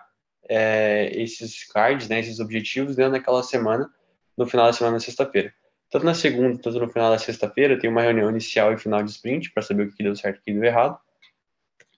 é, 0.50 1.12
esses 1.14 1.64
cards, 1.64 2.08
né, 2.08 2.18
esses 2.18 2.40
objetivos 2.40 2.96
dentro 2.96 3.12
daquela 3.12 3.40
semana, 3.40 3.88
no 4.36 4.46
final 4.46 4.66
da 4.66 4.72
semana, 4.72 4.98
sexta-feira. 4.98 5.54
Tanto 5.88 6.04
na 6.04 6.12
segunda, 6.12 6.60
tanto 6.60 6.80
no 6.80 6.88
final 6.88 7.10
da 7.10 7.18
sexta-feira, 7.18 7.78
tem 7.78 7.88
uma 7.88 8.02
reunião 8.02 8.28
inicial 8.28 8.72
e 8.72 8.78
final 8.78 9.00
de 9.00 9.12
sprint 9.12 9.52
para 9.52 9.62
saber 9.62 9.84
o 9.84 9.92
que 9.92 10.02
deu 10.02 10.16
certo 10.16 10.38
e 10.38 10.40
o 10.40 10.42
que 10.42 10.52
deu 10.52 10.64
errado. 10.64 10.98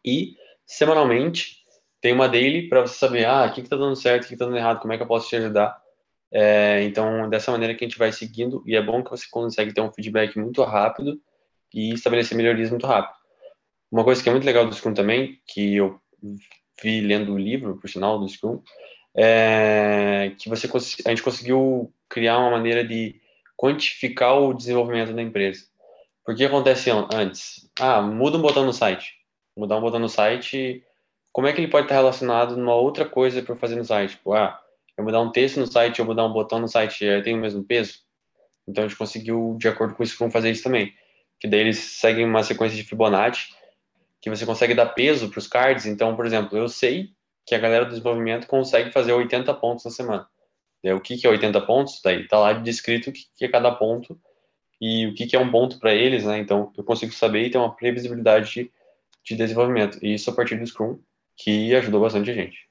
E, 0.04 0.36
semanalmente, 0.66 1.62
tem 1.98 2.12
uma 2.12 2.28
daily 2.28 2.68
para 2.68 2.82
você 2.82 2.94
saber, 2.94 3.24
ah, 3.24 3.46
o 3.46 3.54
que 3.54 3.62
está 3.62 3.76
dando 3.76 3.96
certo, 3.96 4.24
o 4.24 4.28
que 4.28 4.34
está 4.34 4.44
dando 4.44 4.58
errado, 4.58 4.80
como 4.80 4.92
é 4.92 4.98
que 4.98 5.02
eu 5.02 5.06
posso 5.06 5.30
te 5.30 5.36
ajudar. 5.36 5.80
É, 6.30 6.82
então, 6.82 7.30
dessa 7.30 7.50
maneira 7.50 7.74
que 7.74 7.84
a 7.84 7.88
gente 7.88 7.98
vai 7.98 8.12
seguindo, 8.12 8.62
e 8.66 8.76
é 8.76 8.82
bom 8.82 9.02
que 9.02 9.10
você 9.10 9.24
consegue 9.30 9.72
ter 9.72 9.80
um 9.80 9.92
feedback 9.92 10.38
muito 10.38 10.62
rápido 10.62 11.18
e 11.72 11.94
estabelecer 11.94 12.36
melhorias 12.36 12.70
muito 12.70 12.86
rápido. 12.86 13.16
Uma 13.90 14.04
coisa 14.04 14.22
que 14.22 14.28
é 14.28 14.32
muito 14.32 14.44
legal 14.44 14.66
do 14.66 14.74
Scrum 14.74 14.92
também, 14.92 15.40
que 15.46 15.76
eu 15.76 15.98
vi 16.80 17.00
lendo 17.00 17.34
o 17.34 17.38
livro, 17.38 17.76
por 17.76 17.88
sinal, 17.88 18.18
do 18.18 18.28
Scrum, 18.28 18.60
é 19.14 20.32
que 20.38 20.48
você, 20.48 20.68
a 21.04 21.10
gente 21.10 21.22
conseguiu 21.22 21.92
criar 22.08 22.38
uma 22.38 22.52
maneira 22.52 22.84
de 22.84 23.20
quantificar 23.56 24.38
o 24.38 24.54
desenvolvimento 24.54 25.12
da 25.12 25.22
empresa. 25.22 25.66
Por 26.24 26.34
que 26.34 26.44
acontece 26.44 26.90
antes? 26.90 27.68
Ah, 27.78 28.00
muda 28.00 28.38
um 28.38 28.42
botão 28.42 28.64
no 28.64 28.72
site. 28.72 29.14
Mudar 29.56 29.76
um 29.76 29.80
botão 29.80 30.00
no 30.00 30.08
site, 30.08 30.82
como 31.32 31.46
é 31.46 31.52
que 31.52 31.60
ele 31.60 31.68
pode 31.68 31.86
estar 31.86 31.94
relacionado 31.94 32.56
numa 32.56 32.74
outra 32.74 33.06
coisa 33.06 33.42
para 33.42 33.56
fazer 33.56 33.76
no 33.76 33.84
site? 33.84 34.12
Tipo, 34.12 34.34
ah, 34.34 34.60
eu 34.96 35.04
mudar 35.04 35.20
um 35.20 35.32
texto 35.32 35.58
no 35.58 35.66
site, 35.66 35.98
eu 35.98 36.04
mudar 36.04 36.26
um 36.26 36.32
botão 36.32 36.58
no 36.58 36.68
site, 36.68 37.04
tem 37.24 37.34
o 37.34 37.40
mesmo 37.40 37.64
peso? 37.64 38.00
Então 38.68 38.84
a 38.84 38.88
gente 38.88 38.96
conseguiu, 38.96 39.56
de 39.58 39.66
acordo 39.66 39.94
com 39.94 40.02
isso, 40.02 40.30
fazer 40.30 40.50
isso 40.50 40.62
também. 40.62 40.92
Que 41.40 41.48
daí 41.48 41.60
eles 41.60 41.78
seguem 41.78 42.24
uma 42.24 42.42
sequência 42.42 42.76
de 42.76 42.84
Fibonacci, 42.84 43.48
que 44.22 44.30
você 44.30 44.46
consegue 44.46 44.72
dar 44.72 44.86
peso 44.86 45.28
para 45.28 45.38
os 45.40 45.48
cards. 45.48 45.84
Então, 45.84 46.14
por 46.14 46.24
exemplo, 46.24 46.56
eu 46.56 46.68
sei 46.68 47.10
que 47.44 47.56
a 47.56 47.58
galera 47.58 47.84
do 47.84 47.90
desenvolvimento 47.90 48.46
consegue 48.46 48.92
fazer 48.92 49.12
80 49.12 49.52
pontos 49.54 49.84
na 49.84 49.90
semana. 49.90 50.28
o 50.84 51.00
que, 51.00 51.16
que 51.16 51.26
é 51.26 51.30
80 51.30 51.60
pontos? 51.62 52.00
Daí 52.02 52.26
tá 52.28 52.38
lá 52.38 52.52
descrito 52.52 53.10
o 53.10 53.12
que, 53.12 53.22
que 53.36 53.44
é 53.44 53.48
cada 53.48 53.74
ponto 53.74 54.18
e 54.80 55.08
o 55.08 55.14
que, 55.14 55.26
que 55.26 55.34
é 55.34 55.40
um 55.40 55.50
ponto 55.50 55.78
para 55.80 55.92
eles, 55.92 56.24
né? 56.24 56.38
Então, 56.38 56.72
eu 56.78 56.84
consigo 56.84 57.12
saber 57.12 57.46
e 57.46 57.50
ter 57.50 57.58
uma 57.58 57.74
previsibilidade 57.74 58.52
de, 58.52 58.72
de 59.24 59.36
desenvolvimento. 59.36 59.98
E 60.00 60.14
isso 60.14 60.30
a 60.30 60.34
partir 60.34 60.56
do 60.56 60.66
Scrum, 60.66 61.00
que 61.36 61.74
ajudou 61.74 62.00
bastante 62.00 62.30
a 62.30 62.34
gente. 62.34 62.68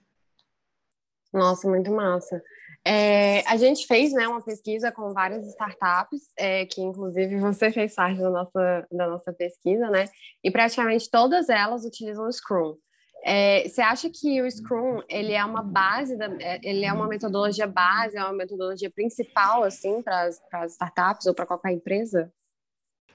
Nossa, 1.34 1.70
muito 1.70 1.92
massa. 1.92 2.42
É, 2.86 3.42
a 3.48 3.58
gente 3.58 3.86
fez 3.86 4.12
né, 4.12 4.28
uma 4.28 4.44
pesquisa 4.44 4.92
com 4.92 5.14
várias 5.14 5.48
startups, 5.50 6.22
é, 6.38 6.66
que 6.66 6.82
inclusive 6.82 7.38
você 7.38 7.72
fez 7.72 7.94
parte 7.94 8.20
da 8.20 8.30
nossa, 8.30 8.88
da 8.92 9.08
nossa 9.08 9.32
pesquisa, 9.32 9.90
né? 9.90 10.06
E 10.44 10.50
praticamente 10.50 11.10
todas 11.10 11.50
elas 11.50 11.86
utilizam 11.86 12.28
o 12.28 12.32
Scrum. 12.32 12.76
É, 13.24 13.68
você 13.70 13.82
acha 13.82 14.10
que 14.10 14.42
o 14.42 14.50
Scrum 14.50 15.04
ele 15.08 15.34
é 15.34 15.46
uma 15.46 15.62
base, 15.62 16.18
da, 16.18 16.26
é, 16.40 16.60
ele 16.64 16.84
é 16.84 16.92
uma 16.92 17.08
metodologia 17.08 17.68
base, 17.68 18.18
é 18.18 18.24
uma 18.24 18.34
metodologia 18.34 18.90
principal 18.90 19.64
assim 19.64 20.02
para 20.02 20.24
as 20.54 20.72
startups 20.72 21.28
ou 21.28 21.36
para 21.36 21.46
qualquer 21.46 21.72
empresa? 21.72 22.34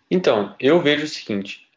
Então, 0.09 0.55
eu 0.61 0.81
vejo 0.81 1.05
o 1.05 1.09
seguinte: 1.09 1.69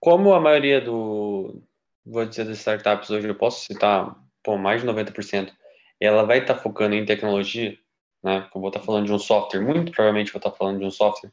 como 0.00 0.34
a 0.34 0.40
maioria 0.40 0.80
do, 0.80 1.62
vou 2.04 2.26
dizer 2.26 2.44
das 2.44 2.58
startups 2.58 3.08
hoje, 3.08 3.28
eu 3.28 3.36
posso 3.36 3.64
citar 3.64 4.16
pô, 4.42 4.58
mais 4.58 4.80
de 4.80 4.88
90%, 4.88 5.52
ela 6.00 6.24
vai 6.24 6.38
estar 6.38 6.54
tá 6.54 6.60
focando 6.60 6.94
em 6.94 7.04
tecnologia, 7.04 7.78
né? 8.22 8.48
Eu 8.54 8.60
vou 8.60 8.68
estar 8.68 8.80
tá 8.80 8.86
falando 8.86 9.06
de 9.06 9.12
um 9.12 9.18
software, 9.18 9.60
muito 9.60 9.92
provavelmente 9.92 10.32
vou 10.32 10.38
estar 10.38 10.50
tá 10.50 10.56
falando 10.56 10.78
de 10.78 10.84
um 10.84 10.90
software. 10.90 11.30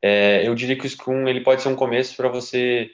É, 0.00 0.46
eu 0.46 0.54
diria 0.54 0.76
que 0.76 0.86
o 0.86 0.90
Scrum 0.90 1.28
ele 1.28 1.40
pode 1.40 1.62
ser 1.62 1.68
um 1.68 1.76
começo 1.76 2.16
para 2.16 2.28
você, 2.28 2.90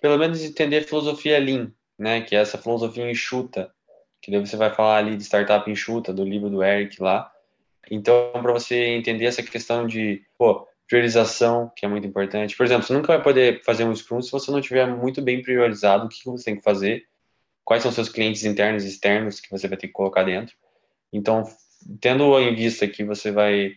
pelo 0.00 0.18
menos, 0.18 0.42
entender 0.42 0.78
a 0.78 0.82
filosofia 0.82 1.38
Lean, 1.38 1.72
né? 1.98 2.20
Que 2.22 2.36
é 2.36 2.40
essa 2.40 2.58
filosofia 2.58 3.10
enxuta, 3.10 3.72
que 4.20 4.30
daí 4.30 4.40
você 4.40 4.56
vai 4.56 4.72
falar 4.72 4.98
ali 4.98 5.16
de 5.16 5.24
startup 5.24 5.70
enxuta, 5.70 6.12
do 6.12 6.24
livro 6.24 6.50
do 6.50 6.62
Eric 6.62 7.02
lá. 7.02 7.30
Então, 7.90 8.32
para 8.32 8.52
você 8.52 8.84
entender 8.86 9.26
essa 9.26 9.42
questão 9.42 9.86
de 9.86 10.24
pô, 10.36 10.66
priorização, 10.88 11.70
que 11.76 11.84
é 11.84 11.88
muito 11.88 12.06
importante. 12.06 12.56
Por 12.56 12.64
exemplo, 12.64 12.86
você 12.86 12.92
nunca 12.92 13.08
vai 13.08 13.22
poder 13.22 13.62
fazer 13.64 13.84
um 13.84 13.94
Scrum 13.94 14.22
se 14.22 14.30
você 14.30 14.50
não 14.50 14.60
tiver 14.60 14.86
muito 14.86 15.20
bem 15.22 15.42
priorizado 15.42 16.06
o 16.06 16.08
que 16.08 16.24
você 16.24 16.44
tem 16.46 16.56
que 16.56 16.62
fazer 16.62 17.04
quais 17.66 17.82
são 17.82 17.90
seus 17.90 18.08
clientes 18.08 18.44
internos 18.44 18.84
e 18.84 18.88
externos 18.88 19.40
que 19.40 19.50
você 19.50 19.66
vai 19.66 19.76
ter 19.76 19.88
que 19.88 19.92
colocar 19.92 20.22
dentro. 20.22 20.54
Então, 21.12 21.42
tendo 22.00 22.38
em 22.38 22.54
vista 22.54 22.86
que 22.86 23.04
você 23.04 23.32
vai 23.32 23.72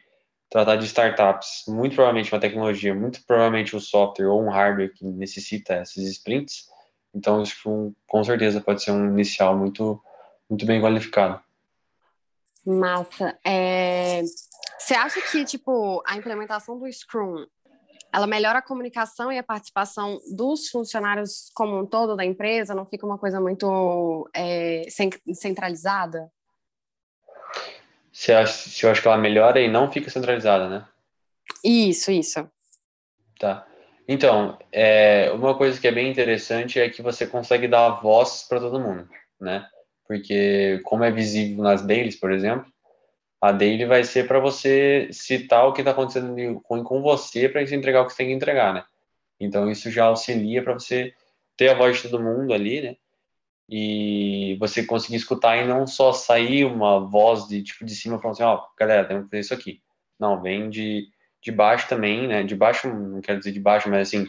tratar 0.47 0.75
de 0.75 0.85
startups, 0.85 1.63
muito 1.67 1.95
provavelmente 1.95 2.31
uma 2.31 2.39
tecnologia, 2.39 2.93
muito 2.93 3.25
provavelmente 3.25 3.75
um 3.75 3.79
software 3.79 4.27
ou 4.27 4.43
um 4.43 4.49
hardware 4.49 4.93
que 4.93 5.03
necessita 5.03 5.81
esses 5.81 6.07
sprints, 6.07 6.69
então 7.13 7.41
isso 7.41 7.93
com 8.07 8.23
certeza 8.23 8.61
pode 8.61 8.83
ser 8.83 8.91
um 8.91 9.07
inicial 9.07 9.57
muito 9.57 10.01
muito 10.47 10.65
bem 10.65 10.81
qualificado. 10.81 11.41
Massa. 12.65 13.37
É... 13.43 14.21
Você 14.77 14.93
acha 14.93 15.21
que 15.21 15.45
tipo 15.45 16.01
a 16.05 16.15
implementação 16.15 16.77
do 16.77 16.91
Scrum 16.91 17.45
ela 18.11 18.27
melhora 18.27 18.59
a 18.59 18.61
comunicação 18.61 19.31
e 19.31 19.37
a 19.37 19.43
participação 19.43 20.19
dos 20.35 20.69
funcionários 20.69 21.51
como 21.53 21.79
um 21.79 21.85
todo 21.85 22.15
da 22.15 22.25
empresa, 22.25 22.73
não 22.73 22.85
fica 22.85 23.05
uma 23.05 23.17
coisa 23.17 23.39
muito 23.39 24.29
é, 24.35 24.83
centralizada? 25.33 26.29
Se, 28.11 28.33
acha, 28.33 28.85
eu 28.85 28.91
acho 28.91 29.01
que 29.01 29.07
ela 29.07 29.17
melhora 29.17 29.61
e 29.61 29.69
não 29.69 29.91
fica 29.91 30.09
centralizada, 30.09 30.67
né? 30.67 30.85
Isso, 31.63 32.11
isso. 32.11 32.49
Tá. 33.39 33.65
Então, 34.07 34.57
é, 34.71 35.31
uma 35.31 35.55
coisa 35.55 35.79
que 35.79 35.87
é 35.87 35.91
bem 35.91 36.09
interessante 36.09 36.79
é 36.79 36.89
que 36.89 37.01
você 37.01 37.27
consegue 37.27 37.67
dar 37.67 38.01
voz 38.01 38.45
para 38.49 38.59
todo 38.59 38.79
mundo, 38.79 39.07
né? 39.39 39.67
Porque, 40.07 40.81
como 40.83 41.03
é 41.03 41.11
visível 41.11 41.63
nas 41.63 41.83
dailies, 41.83 42.19
por 42.19 42.31
exemplo, 42.31 42.65
a 43.41 43.51
daily 43.51 43.85
vai 43.85 44.03
ser 44.03 44.27
para 44.27 44.39
você 44.39 45.07
citar 45.11 45.65
o 45.65 45.73
que 45.73 45.81
está 45.81 45.91
acontecendo 45.91 46.59
com, 46.61 46.83
com 46.83 47.01
você 47.01 47.47
para 47.47 47.65
você 47.65 47.75
entregar 47.75 48.01
o 48.01 48.05
que 48.05 48.11
você 48.11 48.17
tem 48.17 48.27
que 48.27 48.33
entregar, 48.33 48.73
né? 48.73 48.83
Então 49.39 49.69
isso 49.71 49.89
já 49.89 50.05
auxilia 50.05 50.61
para 50.61 50.73
você 50.73 51.13
ter 51.55 51.69
a 51.69 51.73
voz 51.73 51.97
de 51.97 52.09
todo 52.09 52.21
mundo 52.21 52.53
ali, 52.53 52.81
né? 52.81 52.95
E 53.69 54.57
você 54.59 54.83
conseguir 54.83 55.17
escutar 55.17 55.57
e 55.57 55.67
não 55.67 55.87
só 55.87 56.11
sair 56.11 56.65
uma 56.65 56.99
voz 56.99 57.47
de 57.47 57.63
tipo 57.63 57.85
de 57.85 57.95
cima 57.95 58.19
falando 58.19 58.33
assim, 58.33 58.43
ó, 58.43 58.55
oh, 58.55 58.75
galera, 58.77 59.05
temos 59.05 59.25
que 59.25 59.29
fazer 59.29 59.41
isso 59.41 59.53
aqui. 59.53 59.81
Não, 60.19 60.41
vem 60.41 60.69
de, 60.69 61.07
de 61.41 61.51
baixo 61.51 61.87
também, 61.87 62.27
né? 62.27 62.43
De 62.43 62.55
baixo, 62.55 62.89
não 62.89 63.21
quero 63.21 63.39
dizer 63.39 63.53
de 63.53 63.59
baixo, 63.59 63.89
mas 63.89 64.07
assim, 64.07 64.27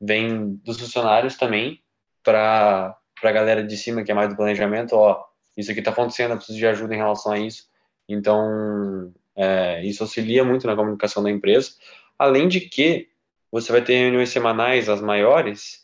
vem 0.00 0.54
dos 0.56 0.78
funcionários 0.78 1.36
também 1.36 1.82
para 2.22 2.96
a 3.22 3.32
galera 3.32 3.64
de 3.64 3.76
cima, 3.76 4.04
que 4.04 4.12
é 4.12 4.14
mais 4.14 4.28
do 4.28 4.36
planejamento, 4.36 4.92
ó, 4.94 5.24
isso 5.56 5.70
aqui 5.70 5.80
está 5.80 5.90
acontecendo, 5.90 6.32
eu 6.32 6.36
preciso 6.36 6.58
de 6.58 6.66
ajuda 6.66 6.94
em 6.94 6.98
relação 6.98 7.32
a 7.32 7.38
isso 7.38 7.71
então, 8.08 9.12
é, 9.34 9.84
isso 9.84 10.02
auxilia 10.02 10.44
muito 10.44 10.66
na 10.66 10.76
comunicação 10.76 11.22
da 11.22 11.30
empresa. 11.30 11.72
Além 12.18 12.48
de 12.48 12.60
que 12.60 13.08
você 13.50 13.72
vai 13.72 13.82
ter 13.82 13.98
reuniões 13.98 14.30
semanais, 14.30 14.88
as 14.88 15.00
maiores, 15.00 15.82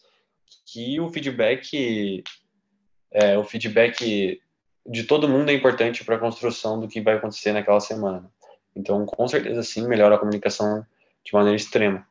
que 0.67 1.01
o 1.01 1.09
feedback, 1.09 2.23
é, 3.11 3.39
o 3.39 3.45
feedback 3.45 4.41
de 4.87 5.05
todo 5.05 5.29
mundo 5.29 5.51
é 5.51 5.55
importante 5.55 6.05
para 6.05 6.17
a 6.17 6.21
construção 6.21 6.81
do 6.81 6.89
que 6.89 7.01
vai 7.01 7.15
acontecer 7.15 7.53
naquela 7.53 7.81
semana. 7.81 8.31
Então, 8.75 9.05
com 9.05 9.27
certeza, 9.29 9.63
sim, 9.63 9.87
melhora 9.87 10.15
a 10.15 10.19
comunicação 10.19 10.85
de 11.25 11.33
maneira 11.33 11.57
extrema. 11.57 12.07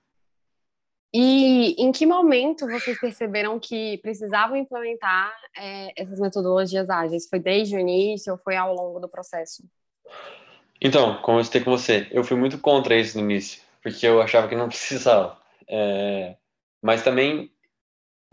E 1.14 1.82
em 1.82 1.92
que 1.92 2.06
momento 2.06 2.68
vocês 2.68 3.00
perceberam 3.00 3.60
que 3.60 3.98
precisavam 4.00 4.58
implementar 4.58 5.34
é, 5.58 5.94
essas 5.96 6.20
metodologias 6.20 6.90
ágeis? 6.90 7.28
Foi 7.28 7.40
desde 7.40 7.76
o 7.76 7.80
início 7.80 8.34
ou 8.34 8.38
foi 8.38 8.56
ao 8.56 8.76
longo 8.76 9.00
do 9.00 9.08
processo? 9.08 9.64
Então, 10.82 11.22
como 11.22 11.40
eu 11.40 11.44
citei 11.44 11.62
com 11.62 11.72
você, 11.72 12.08
eu 12.12 12.24
fui 12.24 12.38
muito 12.38 12.58
contra 12.60 12.96
isso 12.96 13.18
no 13.18 13.24
início, 13.24 13.62
porque 13.82 14.06
eu 14.06 14.22
achava 14.22 14.48
que 14.48 14.56
não 14.56 14.68
precisava. 14.70 15.38
É, 15.68 16.36
mas 16.82 17.04
também 17.04 17.52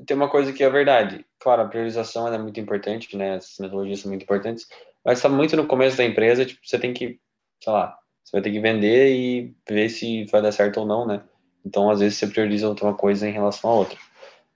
tem 0.07 0.16
uma 0.16 0.28
coisa 0.28 0.52
que 0.52 0.62
é 0.62 0.71
verdade. 0.71 1.25
Claro, 1.38 1.62
a 1.62 1.69
priorização 1.69 2.33
é 2.33 2.38
muito 2.38 2.59
importante, 2.61 3.16
né? 3.16 3.37
As 3.37 3.57
metodologias 3.59 4.00
são 4.00 4.11
muito 4.11 4.23
importantes, 4.23 4.66
mas 5.04 5.19
está 5.19 5.28
muito 5.28 5.57
no 5.57 5.66
começo 5.66 5.97
da 5.97 6.04
empresa, 6.04 6.45
tipo, 6.45 6.61
você 6.64 6.78
tem 6.78 6.93
que, 6.93 7.19
sei 7.62 7.73
lá, 7.73 7.99
você 8.23 8.33
vai 8.33 8.43
ter 8.43 8.50
que 8.50 8.61
vender 8.61 9.14
e 9.14 9.54
ver 9.69 9.88
se 9.88 10.25
vai 10.26 10.43
dar 10.43 10.52
certo 10.52 10.81
ou 10.81 10.87
não, 10.87 11.07
né? 11.07 11.23
Então, 11.64 11.90
às 11.90 12.00
vezes, 12.00 12.19
você 12.19 12.26
prioriza 12.26 12.69
outra 12.69 12.93
coisa 12.93 13.28
em 13.28 13.33
relação 13.33 13.71
a 13.71 13.75
outra. 13.75 13.99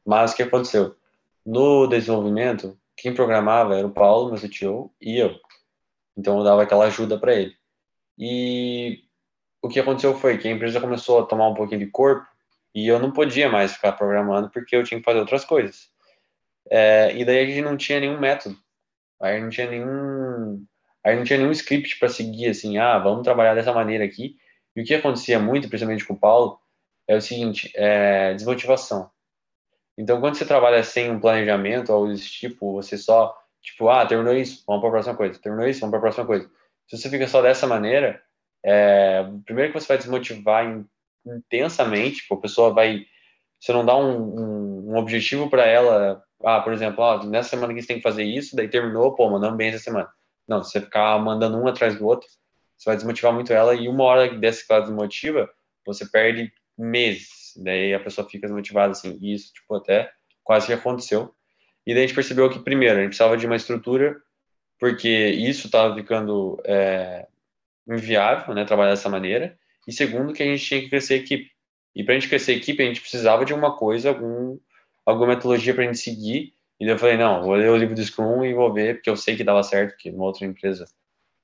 Mas 0.04 0.32
o 0.32 0.36
que 0.36 0.42
aconteceu? 0.42 0.94
No 1.44 1.86
desenvolvimento, 1.86 2.78
quem 2.96 3.14
programava 3.14 3.76
era 3.76 3.86
o 3.86 3.90
Paulo, 3.90 4.30
meu 4.30 4.38
CTO, 4.38 4.90
e 5.00 5.18
eu. 5.18 5.34
Então 6.18 6.38
eu 6.38 6.44
dava 6.44 6.64
aquela 6.64 6.86
ajuda 6.86 7.16
para 7.16 7.34
ele. 7.34 7.54
E 8.18 9.04
o 9.62 9.68
que 9.68 9.78
aconteceu 9.78 10.14
foi 10.18 10.36
que 10.36 10.48
a 10.48 10.50
empresa 10.50 10.80
começou 10.80 11.20
a 11.20 11.26
tomar 11.26 11.48
um 11.48 11.54
pouquinho 11.54 11.78
de 11.78 11.86
corpo 11.86 12.26
e 12.74 12.88
eu 12.88 12.98
não 12.98 13.12
podia 13.12 13.48
mais 13.48 13.72
ficar 13.72 13.92
programando 13.92 14.50
porque 14.50 14.74
eu 14.74 14.82
tinha 14.82 14.98
que 14.98 15.04
fazer 15.04 15.20
outras 15.20 15.44
coisas. 15.44 15.88
É, 16.68 17.16
e 17.16 17.24
daí 17.24 17.38
a 17.38 17.46
gente 17.46 17.62
não 17.62 17.76
tinha 17.76 18.00
nenhum 18.00 18.18
método. 18.18 18.56
Aí 19.22 19.40
não 19.40 19.48
tinha 19.48 19.70
nenhum, 19.70 20.64
aí 21.04 21.16
não 21.16 21.24
tinha 21.24 21.38
nenhum 21.38 21.52
script 21.52 21.98
para 21.98 22.08
seguir 22.08 22.48
assim, 22.48 22.78
ah, 22.78 22.98
vamos 22.98 23.22
trabalhar 23.22 23.54
dessa 23.54 23.72
maneira 23.72 24.04
aqui. 24.04 24.36
E 24.76 24.82
o 24.82 24.84
que 24.84 24.94
acontecia 24.94 25.38
muito, 25.38 25.68
principalmente 25.68 26.04
com 26.04 26.14
o 26.14 26.18
Paulo, 26.18 26.58
é 27.06 27.16
o 27.16 27.20
seguinte, 27.20 27.72
é 27.74 28.34
desmotivação. 28.34 29.10
Então, 29.96 30.20
quando 30.20 30.36
você 30.36 30.44
trabalha 30.44 30.82
sem 30.84 31.10
um 31.10 31.18
planejamento 31.18 31.92
ou 31.92 32.08
desse 32.08 32.30
tipo, 32.30 32.72
você 32.72 32.96
só 32.96 33.36
Tipo, 33.62 33.88
ah, 33.88 34.06
terminou 34.06 34.34
isso, 34.34 34.64
vamos 34.66 34.80
para 34.80 34.88
a 34.88 34.92
próxima 34.92 35.16
coisa. 35.16 35.38
Terminou 35.38 35.68
isso, 35.68 35.80
vamos 35.80 35.90
para 35.90 35.98
a 35.98 36.02
próxima 36.02 36.26
coisa. 36.26 36.50
Se 36.86 36.96
você 36.96 37.10
fica 37.10 37.26
só 37.26 37.42
dessa 37.42 37.66
maneira, 37.66 38.22
é, 38.64 39.24
primeiro 39.44 39.72
que 39.72 39.80
você 39.80 39.88
vai 39.88 39.98
desmotivar 39.98 40.84
intensamente, 41.26 42.18
tipo, 42.18 42.34
a 42.34 42.40
pessoa 42.40 42.72
vai. 42.72 43.04
Você 43.60 43.72
não 43.72 43.84
dá 43.84 43.96
um, 43.96 44.90
um, 44.90 44.96
objetivo 44.96 45.50
para 45.50 45.66
ela. 45.66 46.22
Ah, 46.44 46.60
por 46.60 46.72
exemplo, 46.72 47.02
ó, 47.02 47.24
nessa 47.24 47.50
semana 47.50 47.74
que 47.74 47.82
você 47.82 47.88
tem 47.88 47.96
que 47.96 48.02
fazer 48.02 48.24
isso, 48.24 48.54
daí 48.54 48.68
terminou, 48.68 49.14
pô, 49.14 49.28
mandando 49.28 49.56
bem 49.56 49.68
essa 49.68 49.82
semana. 49.82 50.08
Não, 50.46 50.62
se 50.62 50.70
você 50.72 50.80
ficar 50.80 51.18
mandando 51.18 51.58
um 51.58 51.66
atrás 51.66 51.98
do 51.98 52.06
outro, 52.06 52.28
você 52.76 52.88
vai 52.88 52.96
desmotivar 52.96 53.32
muito 53.32 53.52
ela 53.52 53.74
e 53.74 53.88
uma 53.88 54.04
hora 54.04 54.32
dessa 54.38 54.64
que 54.64 54.72
ela 54.72 54.82
desmotiva, 54.82 55.50
você 55.84 56.06
perde 56.06 56.52
meses. 56.76 57.52
Daí 57.56 57.92
a 57.92 58.00
pessoa 58.00 58.28
fica 58.28 58.46
desmotivada 58.46 58.92
assim. 58.92 59.18
E 59.20 59.34
isso, 59.34 59.52
tipo, 59.52 59.74
até 59.74 60.10
quase 60.44 60.66
que 60.66 60.72
aconteceu. 60.72 61.34
E 61.88 61.94
daí 61.94 62.04
a 62.04 62.06
gente 62.06 62.14
percebeu 62.14 62.50
que, 62.50 62.58
primeiro, 62.58 62.98
a 62.98 63.00
gente 63.00 63.08
precisava 63.08 63.34
de 63.34 63.46
uma 63.46 63.56
estrutura, 63.56 64.20
porque 64.78 65.08
isso 65.08 65.68
estava 65.68 65.94
ficando 65.94 66.60
é, 66.66 67.26
inviável, 67.88 68.54
né, 68.54 68.66
trabalhar 68.66 68.90
dessa 68.90 69.08
maneira. 69.08 69.58
E 69.86 69.92
segundo, 69.92 70.34
que 70.34 70.42
a 70.42 70.46
gente 70.46 70.62
tinha 70.62 70.82
que 70.82 70.90
crescer 70.90 71.14
a 71.14 71.16
equipe. 71.16 71.50
E 71.96 72.04
para 72.04 72.12
a 72.12 72.18
gente 72.18 72.28
crescer 72.28 72.52
a 72.52 72.56
equipe, 72.56 72.82
a 72.82 72.86
gente 72.86 73.00
precisava 73.00 73.42
de 73.42 73.54
uma 73.54 73.74
coisa, 73.74 74.10
algum, 74.10 74.58
alguma 75.06 75.28
metodologia 75.28 75.72
para 75.72 75.84
a 75.84 75.86
gente 75.86 75.98
seguir. 75.98 76.52
E 76.78 76.84
daí 76.84 76.94
eu 76.94 76.98
falei, 76.98 77.16
não, 77.16 77.42
vou 77.42 77.54
ler 77.54 77.70
o 77.70 77.76
livro 77.78 77.94
do 77.94 78.04
Scrum 78.04 78.44
e 78.44 78.52
vou 78.52 78.70
ver, 78.70 78.96
porque 78.96 79.08
eu 79.08 79.16
sei 79.16 79.34
que 79.34 79.42
dava 79.42 79.62
certo, 79.62 79.96
que 79.96 80.10
numa 80.10 80.26
outra 80.26 80.44
empresa 80.44 80.84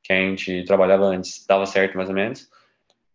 que 0.02 0.12
a 0.12 0.16
gente 0.16 0.62
trabalhava 0.64 1.06
antes 1.06 1.46
dava 1.46 1.64
certo 1.64 1.96
mais 1.96 2.10
ou 2.10 2.14
menos. 2.14 2.50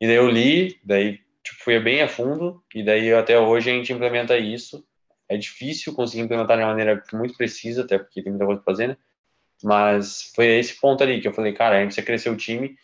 E 0.01 0.07
daí 0.07 0.15
eu 0.15 0.27
li, 0.27 0.79
daí 0.83 1.19
tipo, 1.43 1.63
fui 1.63 1.79
bem 1.79 2.01
a 2.01 2.07
fundo, 2.07 2.63
e 2.74 2.81
daí 2.81 3.13
até 3.13 3.39
hoje 3.39 3.69
a 3.69 3.74
gente 3.75 3.93
implementa 3.93 4.36
isso. 4.36 4.83
É 5.29 5.38
difícil 5.38 5.93
conseguir 5.93 6.24
implementar 6.24 6.57
de 6.57 6.63
uma 6.63 6.71
maneira 6.71 7.03
muito 7.13 7.38
precisa, 7.38 7.83
até 7.83 7.98
porque 7.98 8.21
tem 8.21 8.31
muita 8.31 8.45
coisa 8.45 8.62
para 8.62 8.74
fazer, 8.74 8.88
né? 8.88 8.98
Mas 9.63 10.31
foi 10.36 10.48
esse 10.57 10.79
ponto 10.79 11.03
ali 11.03 11.21
que 11.21 11.27
eu 11.27 11.33
falei, 11.33 11.53
cara, 11.53 11.77
a 11.77 11.79
gente 11.81 11.89
precisa 11.89 12.05
crescer 12.05 12.29
o 12.29 12.38
time 12.38 12.75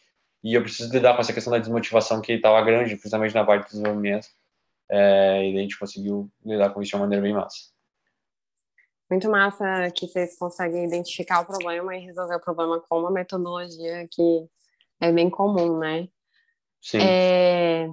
e 0.44 0.54
eu 0.54 0.62
preciso 0.62 0.94
lidar 0.94 1.16
com 1.16 1.22
essa 1.22 1.34
questão 1.34 1.52
da 1.52 1.58
desmotivação 1.58 2.22
que 2.22 2.34
estava 2.34 2.62
grande, 2.62 2.96
principalmente 2.96 3.34
na 3.34 3.44
parte 3.44 3.66
do 3.66 3.72
desenvolvimento. 3.72 4.28
É, 4.88 5.50
e 5.50 5.58
a 5.58 5.62
gente 5.62 5.80
conseguiu 5.80 6.30
lidar 6.46 6.70
com 6.70 6.82
isso 6.82 6.92
de 6.92 6.96
uma 6.96 7.02
maneira 7.02 7.24
bem 7.24 7.34
massa. 7.34 7.74
Muito 9.10 9.30
massa 9.30 9.92
que 9.92 10.08
vocês 10.08 10.38
conseguem 10.38 10.86
identificar 10.86 11.42
o 11.42 11.46
problema 11.46 11.96
e 11.96 12.06
resolver 12.06 12.36
o 12.36 12.40
problema 12.40 12.80
com 12.80 13.00
uma 13.00 13.12
metodologia 13.12 14.08
que 14.12 14.48
é 15.00 15.12
bem 15.12 15.30
comum, 15.30 15.80
né? 15.80 16.08
Sim. 16.82 17.00
É... 17.02 17.90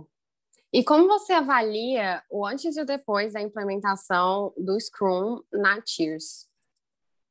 E 0.73 0.83
como 0.83 1.07
você 1.07 1.35
avalia 1.35 2.23
o 2.31 2.47
antes 2.47 2.77
e 2.77 2.81
o 2.81 2.87
depois 2.87 3.35
da 3.35 3.43
implementação 3.43 4.55
do 4.57 4.81
Scrum 4.81 5.43
na 5.53 5.83
Tears? 5.83 6.49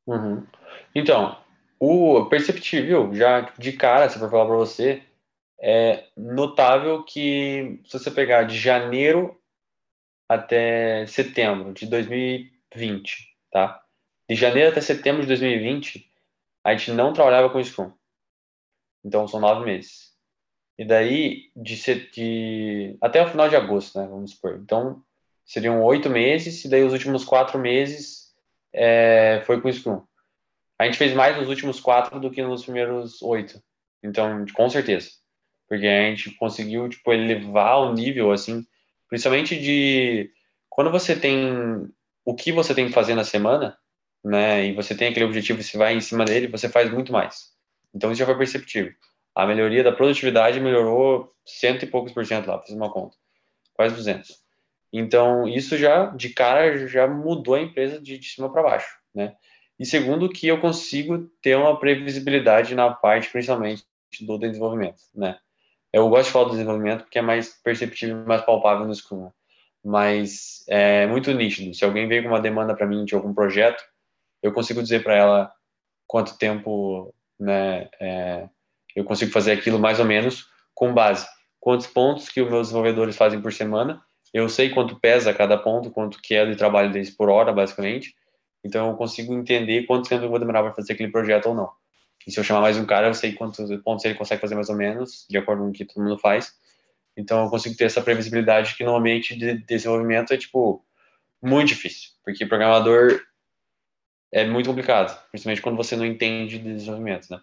Uhum. 0.05 0.45
Então, 0.93 1.35
o 1.79 2.25
perceptível, 2.25 3.11
já 3.15 3.41
de 3.57 3.73
cara, 3.73 4.07
se 4.07 4.19
for 4.19 4.29
falar 4.29 4.45
para 4.45 4.55
você, 4.55 5.03
é 5.59 6.07
notável 6.15 7.03
que 7.03 7.81
se 7.85 7.97
você 7.97 8.11
pegar 8.11 8.43
de 8.43 8.57
janeiro 8.57 9.41
até 10.29 11.07
setembro 11.07 11.73
de 11.73 11.87
2020, 11.87 13.37
tá? 13.51 13.83
De 14.29 14.35
janeiro 14.35 14.69
até 14.69 14.81
setembro 14.81 15.23
de 15.23 15.27
2020, 15.27 16.07
a 16.63 16.75
gente 16.75 16.91
não 16.91 17.11
trabalhava 17.11 17.49
com 17.49 17.63
Scrum. 17.63 17.91
Então, 19.03 19.27
são 19.27 19.39
nove 19.39 19.65
meses. 19.65 20.10
E 20.81 20.85
daí, 20.85 21.51
de, 21.55 21.75
de 22.09 22.97
até 22.99 23.21
o 23.21 23.29
final 23.29 23.47
de 23.47 23.55
agosto, 23.55 23.99
né? 23.99 24.07
Vamos 24.09 24.31
supor. 24.31 24.59
Então, 24.63 25.03
seriam 25.45 25.83
oito 25.83 26.09
meses, 26.09 26.65
e 26.65 26.69
daí 26.69 26.83
os 26.83 26.91
últimos 26.91 27.23
quatro 27.23 27.59
meses 27.59 28.33
é, 28.73 29.43
foi 29.45 29.61
com 29.61 29.71
Scrum. 29.71 30.01
A 30.79 30.85
gente 30.85 30.97
fez 30.97 31.13
mais 31.13 31.37
nos 31.37 31.49
últimos 31.49 31.79
quatro 31.79 32.19
do 32.19 32.31
que 32.31 32.41
nos 32.41 32.63
primeiros 32.63 33.21
oito. 33.21 33.61
Então, 34.01 34.43
com 34.55 34.67
certeza. 34.71 35.11
Porque 35.69 35.85
a 35.85 36.09
gente 36.09 36.31
conseguiu, 36.31 36.89
tipo, 36.89 37.13
elevar 37.13 37.77
o 37.81 37.93
nível, 37.93 38.31
assim, 38.31 38.65
principalmente 39.07 39.59
de... 39.59 40.31
Quando 40.67 40.89
você 40.89 41.15
tem 41.15 41.93
o 42.25 42.33
que 42.33 42.51
você 42.51 42.73
tem 42.73 42.87
que 42.87 42.93
fazer 42.93 43.13
na 43.13 43.23
semana, 43.23 43.77
né, 44.23 44.65
e 44.65 44.73
você 44.73 44.95
tem 44.95 45.09
aquele 45.09 45.25
objetivo 45.25 45.59
e 45.59 45.63
você 45.63 45.77
vai 45.77 45.93
em 45.93 46.01
cima 46.01 46.25
dele, 46.25 46.47
você 46.47 46.67
faz 46.67 46.91
muito 46.91 47.13
mais. 47.13 47.51
Então, 47.93 48.11
isso 48.11 48.17
já 48.17 48.25
foi 48.25 48.35
perceptível. 48.35 48.93
A 49.35 49.45
melhoria 49.45 49.83
da 49.83 49.91
produtividade 49.91 50.59
melhorou 50.59 51.33
cento 51.45 51.83
e 51.83 51.87
poucos 51.87 52.11
por 52.11 52.25
cento 52.25 52.47
lá, 52.47 52.61
fiz 52.61 52.75
uma 52.75 52.91
conta. 52.91 53.15
Quase 53.73 53.95
200. 53.95 54.41
Então, 54.93 55.47
isso 55.47 55.77
já, 55.77 56.07
de 56.07 56.29
cara, 56.29 56.87
já 56.87 57.07
mudou 57.07 57.55
a 57.55 57.61
empresa 57.61 57.99
de, 57.99 58.17
de 58.17 58.27
cima 58.27 58.51
para 58.51 58.63
baixo, 58.63 58.97
né? 59.15 59.35
E 59.79 59.85
segundo, 59.85 60.29
que 60.29 60.47
eu 60.47 60.59
consigo 60.59 61.29
ter 61.41 61.55
uma 61.55 61.79
previsibilidade 61.79 62.75
na 62.75 62.91
parte, 62.91 63.29
principalmente, 63.31 63.83
do 64.19 64.37
desenvolvimento, 64.37 65.01
né? 65.15 65.39
Eu 65.93 66.07
gosto 66.09 66.27
de 66.27 66.31
falar 66.31 66.45
do 66.45 66.51
desenvolvimento 66.51 67.03
porque 67.03 67.19
é 67.19 67.21
mais 67.21 67.49
perceptível 67.63 68.17
mais 68.25 68.41
palpável 68.43 68.85
no 68.85 68.93
Scrum, 68.93 69.31
mas 69.83 70.63
é 70.69 71.07
muito 71.07 71.33
nítido. 71.33 71.73
Se 71.73 71.83
alguém 71.83 72.07
veio 72.07 72.23
com 72.23 72.29
uma 72.29 72.39
demanda 72.39 72.75
para 72.75 72.85
mim 72.85 73.03
de 73.05 73.15
algum 73.15 73.33
projeto, 73.33 73.83
eu 74.43 74.53
consigo 74.53 74.81
dizer 74.81 75.03
para 75.03 75.15
ela 75.15 75.53
quanto 76.07 76.37
tempo 76.37 77.13
né, 77.39 77.89
é, 77.99 78.49
eu 78.95 79.03
consigo 79.03 79.31
fazer 79.31 79.51
aquilo 79.51 79.79
mais 79.79 79.99
ou 79.99 80.05
menos 80.05 80.47
com 80.73 80.93
base. 80.93 81.27
Quantos 81.59 81.87
pontos 81.87 82.29
que 82.29 82.41
os 82.41 82.49
meus 82.49 82.67
desenvolvedores 82.67 83.15
fazem 83.15 83.39
por 83.41 83.53
semana, 83.53 84.01
eu 84.33 84.47
sei 84.49 84.69
quanto 84.69 84.99
pesa 84.99 85.33
cada 85.33 85.57
ponto, 85.57 85.91
quanto 85.91 86.19
que 86.21 86.33
é 86.33 86.45
de 86.45 86.55
trabalho 86.55 86.91
deles 86.91 87.09
por 87.09 87.29
hora, 87.29 87.51
basicamente. 87.51 88.15
Então 88.63 88.89
eu 88.89 88.95
consigo 88.95 89.33
entender 89.33 89.85
quanto 89.85 90.09
tempo 90.09 90.25
eu 90.25 90.29
vou 90.29 90.39
demorar 90.39 90.63
para 90.63 90.73
fazer 90.73 90.93
aquele 90.93 91.11
projeto 91.11 91.47
ou 91.47 91.55
não. 91.55 91.69
E 92.25 92.31
se 92.31 92.39
eu 92.39 92.43
chamar 92.43 92.61
mais 92.61 92.77
um 92.77 92.85
cara, 92.85 93.07
eu 93.07 93.13
sei 93.13 93.33
quantos 93.33 93.69
pontos 93.83 94.05
ele 94.05 94.13
consegue 94.13 94.41
fazer 94.41 94.55
mais 94.55 94.69
ou 94.69 94.75
menos, 94.75 95.25
de 95.29 95.37
acordo 95.37 95.63
com 95.63 95.69
o 95.69 95.73
que 95.73 95.85
todo 95.85 96.03
mundo 96.03 96.19
faz. 96.19 96.53
Então 97.17 97.43
eu 97.43 97.49
consigo 97.49 97.75
ter 97.75 97.85
essa 97.85 98.01
previsibilidade 98.01 98.75
que 98.75 98.83
normalmente 98.83 99.35
de 99.35 99.55
desenvolvimento 99.65 100.33
é 100.33 100.37
tipo 100.37 100.85
muito 101.41 101.69
difícil, 101.69 102.11
porque 102.23 102.45
programador 102.45 103.19
é 104.31 104.45
muito 104.45 104.69
complicado, 104.69 105.19
principalmente 105.29 105.61
quando 105.61 105.75
você 105.75 105.95
não 105.95 106.05
entende 106.05 106.59
de 106.59 106.73
desenvolvimento, 106.73 107.27
né? 107.29 107.41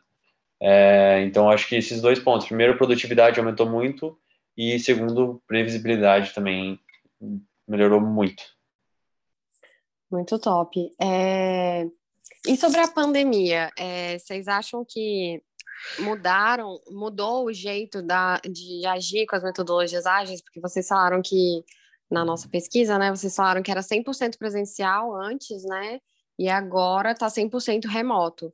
É, 0.61 1.23
então 1.23 1.49
acho 1.51 1.69
que 1.69 1.77
esses 1.77 2.01
dois 2.01 2.19
pontos, 2.19 2.49
primeiro 2.49 2.77
produtividade 2.77 3.39
aumentou 3.39 3.69
muito 3.69 4.19
e 4.57 4.79
segundo 4.79 5.41
previsibilidade 5.47 6.35
também 6.35 6.81
melhorou 7.67 8.01
muito. 8.01 8.43
Muito 10.11 10.39
top. 10.39 10.91
É... 11.01 11.87
E 12.47 12.57
sobre 12.57 12.81
a 12.81 12.89
pandemia, 12.89 13.71
é, 13.79 14.19
vocês 14.19 14.49
acham 14.49 14.85
que 14.85 15.43
mudaram, 15.99 16.81
mudou 16.91 17.45
o 17.45 17.53
jeito 17.53 18.03
da, 18.03 18.41
de 18.41 18.87
agir 18.87 19.27
com 19.27 19.37
as 19.37 19.43
metodologias 19.43 20.07
ágeis? 20.07 20.43
Porque 20.43 20.61
vocês 20.61 20.87
falaram 20.89 21.21
que, 21.23 21.63
na 22.11 22.25
nossa 22.25 22.49
pesquisa, 22.49 22.99
né, 22.99 23.11
vocês 23.11 23.35
falaram 23.35 23.63
que 23.63 23.71
era 23.71 23.81
100% 23.81 24.39
presencial 24.39 25.15
antes, 25.15 25.63
né, 25.65 26.01
e 26.39 26.49
agora 26.49 27.13
está 27.13 27.27
100% 27.27 27.87
remoto. 27.87 28.53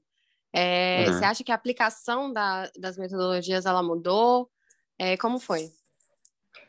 É, 0.57 1.05
uhum. 1.07 1.13
Você 1.13 1.25
acha 1.25 1.43
que 1.43 1.51
a 1.51 1.55
aplicação 1.57 2.33
da, 2.33 2.71
das 2.79 2.97
metodologias, 2.97 3.67
ela 3.67 3.83
mudou? 3.83 4.49
É, 4.97 5.17
como 5.17 5.41
foi? 5.41 5.69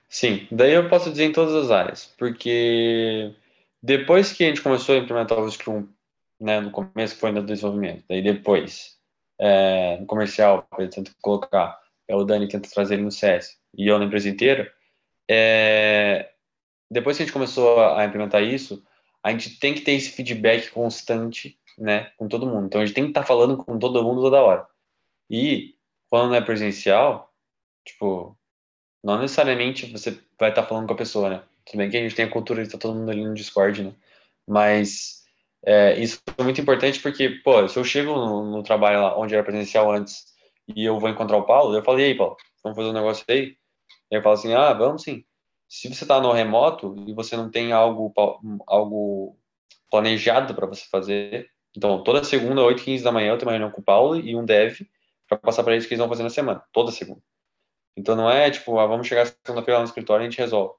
Sim, 0.09 0.47
daí 0.51 0.73
eu 0.73 0.89
posso 0.89 1.11
dizer 1.11 1.25
em 1.25 1.31
todas 1.31 1.53
as 1.53 1.69
áreas, 1.69 2.11
porque 2.17 3.31
depois 3.83 4.31
que 4.31 4.43
a 4.43 4.47
gente 4.47 4.61
começou 4.61 4.95
a 4.95 4.97
implementar 4.97 5.37
o 5.39 5.51
Scrum, 5.51 5.87
né, 6.39 6.59
no 6.59 6.71
começo 6.71 7.15
foi 7.15 7.31
no 7.31 7.45
desenvolvimento, 7.45 8.03
daí 8.09 8.23
depois 8.23 8.97
é, 9.39 9.97
no 9.99 10.07
comercial, 10.07 10.67
ele 10.79 10.87
tenta 10.87 11.11
colocar, 11.21 11.79
é 12.07 12.15
o 12.15 12.23
Dani 12.23 12.47
tenta 12.47 12.69
trazer 12.69 12.95
ele 12.95 13.03
no 13.03 13.11
CS, 13.11 13.57
e 13.77 13.87
eu 13.87 13.99
na 13.99 14.05
empresa 14.05 14.29
inteira, 14.29 14.71
é, 15.29 16.31
depois 16.89 17.17
que 17.17 17.23
a 17.23 17.25
gente 17.25 17.33
começou 17.33 17.79
a 17.79 18.03
implementar 18.03 18.41
isso, 18.41 18.83
a 19.21 19.31
gente 19.31 19.59
tem 19.59 19.75
que 19.75 19.81
ter 19.81 19.91
esse 19.91 20.09
feedback 20.09 20.71
constante, 20.71 21.59
né, 21.77 22.11
com 22.17 22.27
todo 22.27 22.47
mundo. 22.47 22.65
Então 22.65 22.81
a 22.81 22.85
gente 22.85 22.95
tem 22.95 23.03
que 23.03 23.11
estar 23.11 23.21
tá 23.21 23.27
falando 23.27 23.57
com 23.57 23.77
todo 23.79 24.03
mundo 24.03 24.21
toda 24.21 24.41
hora. 24.41 24.67
E 25.29 25.75
quando 26.09 26.29
não 26.29 26.35
é 26.35 26.41
presencial, 26.41 27.33
tipo, 27.83 28.37
não 29.03 29.19
necessariamente 29.19 29.91
você 29.91 30.11
vai 30.39 30.49
estar 30.49 30.63
tá 30.63 30.67
falando 30.67 30.87
com 30.87 30.93
a 30.93 30.97
pessoa, 30.97 31.29
né? 31.29 31.43
Tudo 31.65 31.77
bem 31.77 31.89
que 31.89 31.97
a 31.97 32.01
gente 32.01 32.15
tem 32.15 32.25
a 32.25 32.31
cultura 32.31 32.61
de 32.61 32.67
estar 32.67 32.77
tá 32.77 32.81
todo 32.83 32.97
mundo 32.97 33.11
ali 33.11 33.23
no 33.23 33.33
Discord, 33.33 33.83
né? 33.83 33.93
Mas 34.47 35.23
é, 35.65 35.99
isso 35.99 36.21
é 36.37 36.43
muito 36.43 36.61
importante 36.61 36.99
porque, 37.01 37.29
pô, 37.43 37.67
se 37.67 37.77
eu 37.77 37.83
chego 37.83 38.13
no, 38.13 38.51
no, 38.51 38.63
trabalho 38.63 39.01
lá 39.01 39.17
onde 39.17 39.33
era 39.33 39.43
presencial 39.43 39.91
antes 39.91 40.25
e 40.67 40.85
eu 40.85 40.99
vou 40.99 41.09
encontrar 41.09 41.37
o 41.37 41.45
Paulo, 41.45 41.75
eu 41.75 41.83
falei, 41.83 42.07
ei, 42.07 42.15
Paulo, 42.15 42.37
vamos 42.63 42.75
fazer 42.75 42.89
um 42.89 42.93
negócio 42.93 43.25
aí? 43.27 43.57
E 44.11 44.15
ele 44.15 44.21
fala 44.21 44.35
assim, 44.35 44.53
ah, 44.53 44.73
vamos 44.73 45.03
sim. 45.03 45.23
Se 45.67 45.87
você 45.87 46.03
está 46.03 46.21
no 46.21 46.31
remoto 46.31 46.95
e 47.07 47.13
você 47.13 47.35
não 47.35 47.49
tem 47.49 47.71
algo, 47.71 48.13
algo 48.67 49.37
planejado 49.89 50.53
para 50.53 50.67
você 50.67 50.85
fazer, 50.89 51.49
então 51.75 52.03
toda 52.03 52.23
segunda, 52.23 52.63
8 52.63 52.83
15 52.83 53.03
da 53.03 53.11
manhã, 53.11 53.31
eu 53.31 53.37
tenho 53.37 53.47
uma 53.47 53.57
reunião 53.57 53.71
com 53.71 53.81
o 53.81 53.83
Paulo 53.83 54.15
e 54.15 54.35
um 54.35 54.45
dev 54.45 54.81
para 55.27 55.37
passar 55.37 55.63
para 55.63 55.73
eles 55.73 55.85
o 55.85 55.87
que 55.87 55.93
eles 55.93 55.99
vão 55.99 56.09
fazer 56.09 56.23
na 56.23 56.29
semana, 56.29 56.63
toda 56.71 56.91
segunda. 56.91 57.21
Então 57.97 58.15
não 58.15 58.29
é 58.29 58.49
tipo, 58.51 58.77
ah, 58.79 58.85
vamos 58.85 59.07
chegar 59.07 59.25
segunda-feira 59.25 59.77
lá 59.77 59.83
no 59.83 59.87
escritório 59.87 60.23
e 60.23 60.27
a 60.27 60.29
gente 60.29 60.39
resolve. 60.39 60.75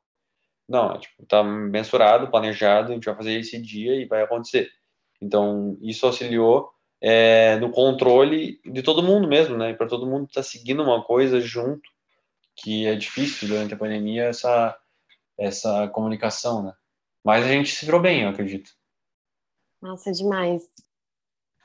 Não, 0.68 0.92
é 0.92 0.98
tipo, 0.98 1.24
tá 1.26 1.42
mensurado, 1.42 2.30
planejado, 2.30 2.90
a 2.90 2.94
gente 2.94 3.04
vai 3.04 3.14
fazer 3.14 3.38
esse 3.38 3.61
dia 3.61 3.94
e 3.94 4.04
vai 4.04 4.22
acontecer. 4.22 4.70
Então, 5.20 5.78
isso 5.80 6.04
auxiliou 6.04 6.70
é, 7.00 7.56
no 7.56 7.70
controle 7.70 8.61
de 8.64 8.82
todo 8.82 9.02
mundo 9.02 9.28
mesmo, 9.28 9.56
né? 9.56 9.72
Para 9.74 9.87
todo 9.87 10.06
mundo 10.06 10.26
estar 10.26 10.40
tá 10.40 10.46
seguindo 10.46 10.82
uma 10.82 11.02
coisa 11.02 11.40
junto, 11.40 11.88
que 12.56 12.87
é 12.87 12.94
difícil 12.94 13.48
durante 13.48 13.74
a 13.74 13.76
pandemia 13.76 14.24
essa, 14.24 14.76
essa 15.38 15.88
comunicação, 15.88 16.62
né? 16.62 16.74
Mas 17.24 17.44
a 17.44 17.48
gente 17.48 17.70
se 17.70 17.85
virou 17.85 18.00
bem, 18.00 18.22
eu 18.22 18.28
acredito. 18.28 18.70
Nossa, 19.80 20.11
demais. 20.12 20.62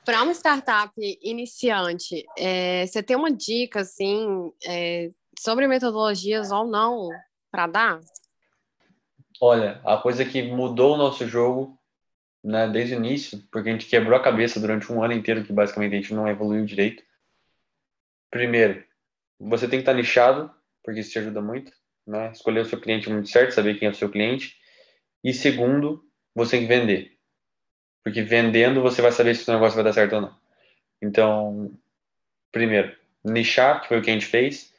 Para 0.04 0.22
uma 0.22 0.32
startup 0.32 0.92
iniciante, 1.22 2.24
é, 2.36 2.84
você 2.86 3.02
tem 3.02 3.16
uma 3.16 3.30
dica, 3.30 3.80
assim, 3.82 4.52
é, 4.66 5.10
sobre 5.38 5.68
metodologias 5.68 6.50
ou 6.50 6.66
não 6.66 7.08
para 7.50 7.66
dar? 7.68 8.00
Olha, 9.40 9.80
a 9.84 9.96
coisa 9.96 10.24
que 10.24 10.42
mudou 10.42 10.94
o 10.94 10.96
nosso 10.96 11.26
jogo, 11.26 11.78
né, 12.42 12.68
desde 12.68 12.94
o 12.94 12.98
início, 12.98 13.42
porque 13.50 13.68
a 13.68 13.72
gente 13.72 13.86
quebrou 13.86 14.18
a 14.18 14.22
cabeça 14.22 14.58
durante 14.58 14.92
um 14.92 15.02
ano 15.02 15.12
inteiro 15.12 15.44
que 15.44 15.52
basicamente 15.52 15.94
a 15.94 15.96
gente 15.96 16.14
não 16.14 16.26
evoluiu 16.26 16.64
direito. 16.64 17.02
Primeiro, 18.30 18.84
você 19.38 19.68
tem 19.68 19.78
que 19.78 19.82
estar 19.82 19.94
nichado, 19.94 20.50
porque 20.82 21.00
isso 21.00 21.12
te 21.12 21.18
ajuda 21.18 21.40
muito. 21.40 21.72
né? 22.06 22.32
Escolher 22.32 22.60
o 22.60 22.64
seu 22.64 22.80
cliente 22.80 23.10
muito 23.10 23.28
certo, 23.28 23.52
saber 23.52 23.78
quem 23.78 23.86
é 23.86 23.90
o 23.90 23.94
seu 23.94 24.10
cliente. 24.10 24.56
E 25.22 25.32
segundo, 25.32 26.04
você 26.34 26.52
tem 26.52 26.62
que 26.62 26.74
vender. 26.74 27.11
Porque 28.02 28.22
vendendo 28.22 28.82
você 28.82 29.00
vai 29.00 29.12
saber 29.12 29.34
se 29.34 29.48
o 29.48 29.52
negócio 29.52 29.76
vai 29.76 29.84
dar 29.84 29.92
certo 29.92 30.14
ou 30.14 30.20
não. 30.22 30.36
Então, 31.00 31.78
primeiro, 32.50 32.96
nichar, 33.24 33.80
que 33.80 33.88
foi 33.88 33.98
o 33.98 34.02
que 34.02 34.10
a 34.10 34.12
gente 34.12 34.26
fez. 34.26 34.72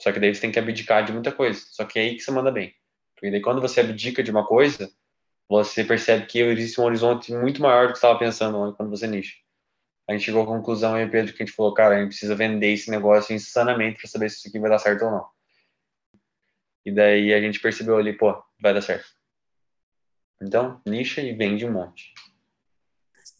Só 0.00 0.12
que 0.12 0.20
daí 0.20 0.34
você 0.34 0.40
tem 0.40 0.52
que 0.52 0.58
abdicar 0.58 1.04
de 1.04 1.12
muita 1.12 1.32
coisa. 1.32 1.60
Só 1.70 1.84
que 1.84 1.98
é 1.98 2.02
aí 2.02 2.14
que 2.14 2.20
você 2.20 2.30
manda 2.30 2.50
bem. 2.50 2.74
Porque 3.14 3.30
daí 3.30 3.40
quando 3.40 3.60
você 3.60 3.80
abdica 3.80 4.22
de 4.22 4.30
uma 4.30 4.46
coisa, 4.46 4.90
você 5.48 5.84
percebe 5.84 6.26
que 6.26 6.40
existe 6.40 6.80
um 6.80 6.84
horizonte 6.84 7.32
muito 7.32 7.62
maior 7.62 7.86
do 7.86 7.92
que 7.92 7.98
você 7.98 8.06
estava 8.06 8.18
pensando 8.18 8.74
quando 8.76 8.90
você 8.90 9.06
nicha. 9.06 9.34
A 10.06 10.12
gente 10.12 10.24
chegou 10.24 10.42
à 10.42 10.46
conclusão 10.46 10.94
aí, 10.94 11.08
Pedro, 11.08 11.32
que 11.32 11.42
a 11.42 11.46
gente 11.46 11.54
falou, 11.54 11.72
cara, 11.72 11.96
a 11.96 12.00
gente 12.00 12.08
precisa 12.08 12.34
vender 12.34 12.72
esse 12.72 12.90
negócio 12.90 13.34
insanamente 13.34 13.98
para 13.98 14.10
saber 14.10 14.28
se 14.28 14.36
isso 14.36 14.48
aqui 14.48 14.58
vai 14.58 14.68
dar 14.68 14.78
certo 14.78 15.04
ou 15.06 15.10
não. 15.10 15.26
E 16.84 16.92
daí 16.92 17.32
a 17.32 17.40
gente 17.40 17.60
percebeu 17.60 17.96
ali, 17.96 18.12
pô, 18.12 18.42
vai 18.60 18.74
dar 18.74 18.82
certo. 18.82 19.08
Então, 20.42 20.82
nicha 20.86 21.22
e 21.22 21.32
vende 21.32 21.64
um 21.64 21.72
monte. 21.72 22.12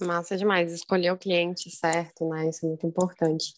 Massa 0.00 0.36
demais, 0.36 0.72
escolher 0.72 1.12
o 1.12 1.18
cliente 1.18 1.70
certo, 1.70 2.28
né? 2.28 2.48
Isso 2.48 2.64
é 2.64 2.68
muito 2.68 2.86
importante. 2.86 3.54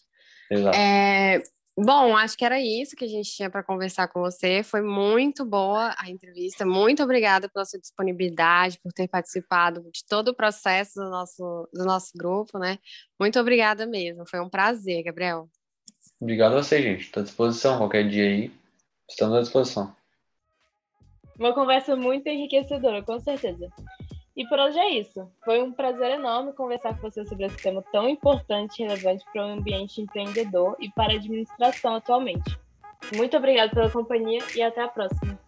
Exato. 0.49 0.77
É, 0.77 1.41
bom, 1.75 2.15
acho 2.15 2.37
que 2.37 2.45
era 2.45 2.59
isso 2.61 2.95
que 2.95 3.05
a 3.05 3.07
gente 3.07 3.31
tinha 3.31 3.49
para 3.49 3.63
conversar 3.63 4.07
com 4.07 4.21
você. 4.21 4.63
Foi 4.63 4.81
muito 4.81 5.45
boa 5.45 5.95
a 5.97 6.09
entrevista. 6.09 6.65
Muito 6.65 7.03
obrigada 7.03 7.49
pela 7.49 7.65
sua 7.65 7.79
disponibilidade, 7.79 8.79
por 8.79 8.93
ter 8.93 9.07
participado 9.07 9.81
de 9.91 10.05
todo 10.07 10.29
o 10.29 10.35
processo 10.35 10.95
do 10.95 11.09
nosso, 11.09 11.69
do 11.73 11.85
nosso 11.85 12.11
grupo, 12.15 12.59
né? 12.59 12.77
Muito 13.19 13.39
obrigada 13.39 13.85
mesmo. 13.85 14.27
Foi 14.27 14.39
um 14.39 14.49
prazer, 14.49 15.03
Gabriel. 15.03 15.49
Obrigado 16.19 16.53
a 16.53 16.63
você, 16.63 16.81
gente. 16.81 17.01
Estou 17.01 17.21
à 17.21 17.23
disposição. 17.23 17.77
Qualquer 17.77 18.07
dia 18.07 18.25
aí, 18.25 18.51
estamos 19.09 19.35
à 19.35 19.41
disposição. 19.41 19.95
Uma 21.37 21.53
conversa 21.53 21.95
muito 21.95 22.27
enriquecedora, 22.27 23.03
com 23.03 23.19
certeza. 23.19 23.69
E 24.37 24.45
por 24.47 24.59
hoje 24.59 24.77
é 24.77 24.99
isso. 24.99 25.27
Foi 25.43 25.63
um 25.63 25.71
prazer 25.71 26.11
enorme 26.11 26.53
conversar 26.53 26.93
com 26.93 27.09
você 27.09 27.25
sobre 27.25 27.47
esse 27.47 27.57
tema 27.57 27.83
tão 27.91 28.07
importante 28.07 28.83
e 28.83 28.85
relevante 28.85 29.25
para 29.33 29.43
o 29.43 29.49
ambiente 29.49 29.99
empreendedor 29.99 30.77
e 30.79 30.91
para 30.91 31.13
a 31.13 31.15
administração 31.15 31.95
atualmente. 31.95 32.55
Muito 33.15 33.35
obrigada 33.35 33.73
pela 33.73 33.89
companhia 33.89 34.43
e 34.55 34.61
até 34.61 34.81
a 34.81 34.87
próxima. 34.87 35.46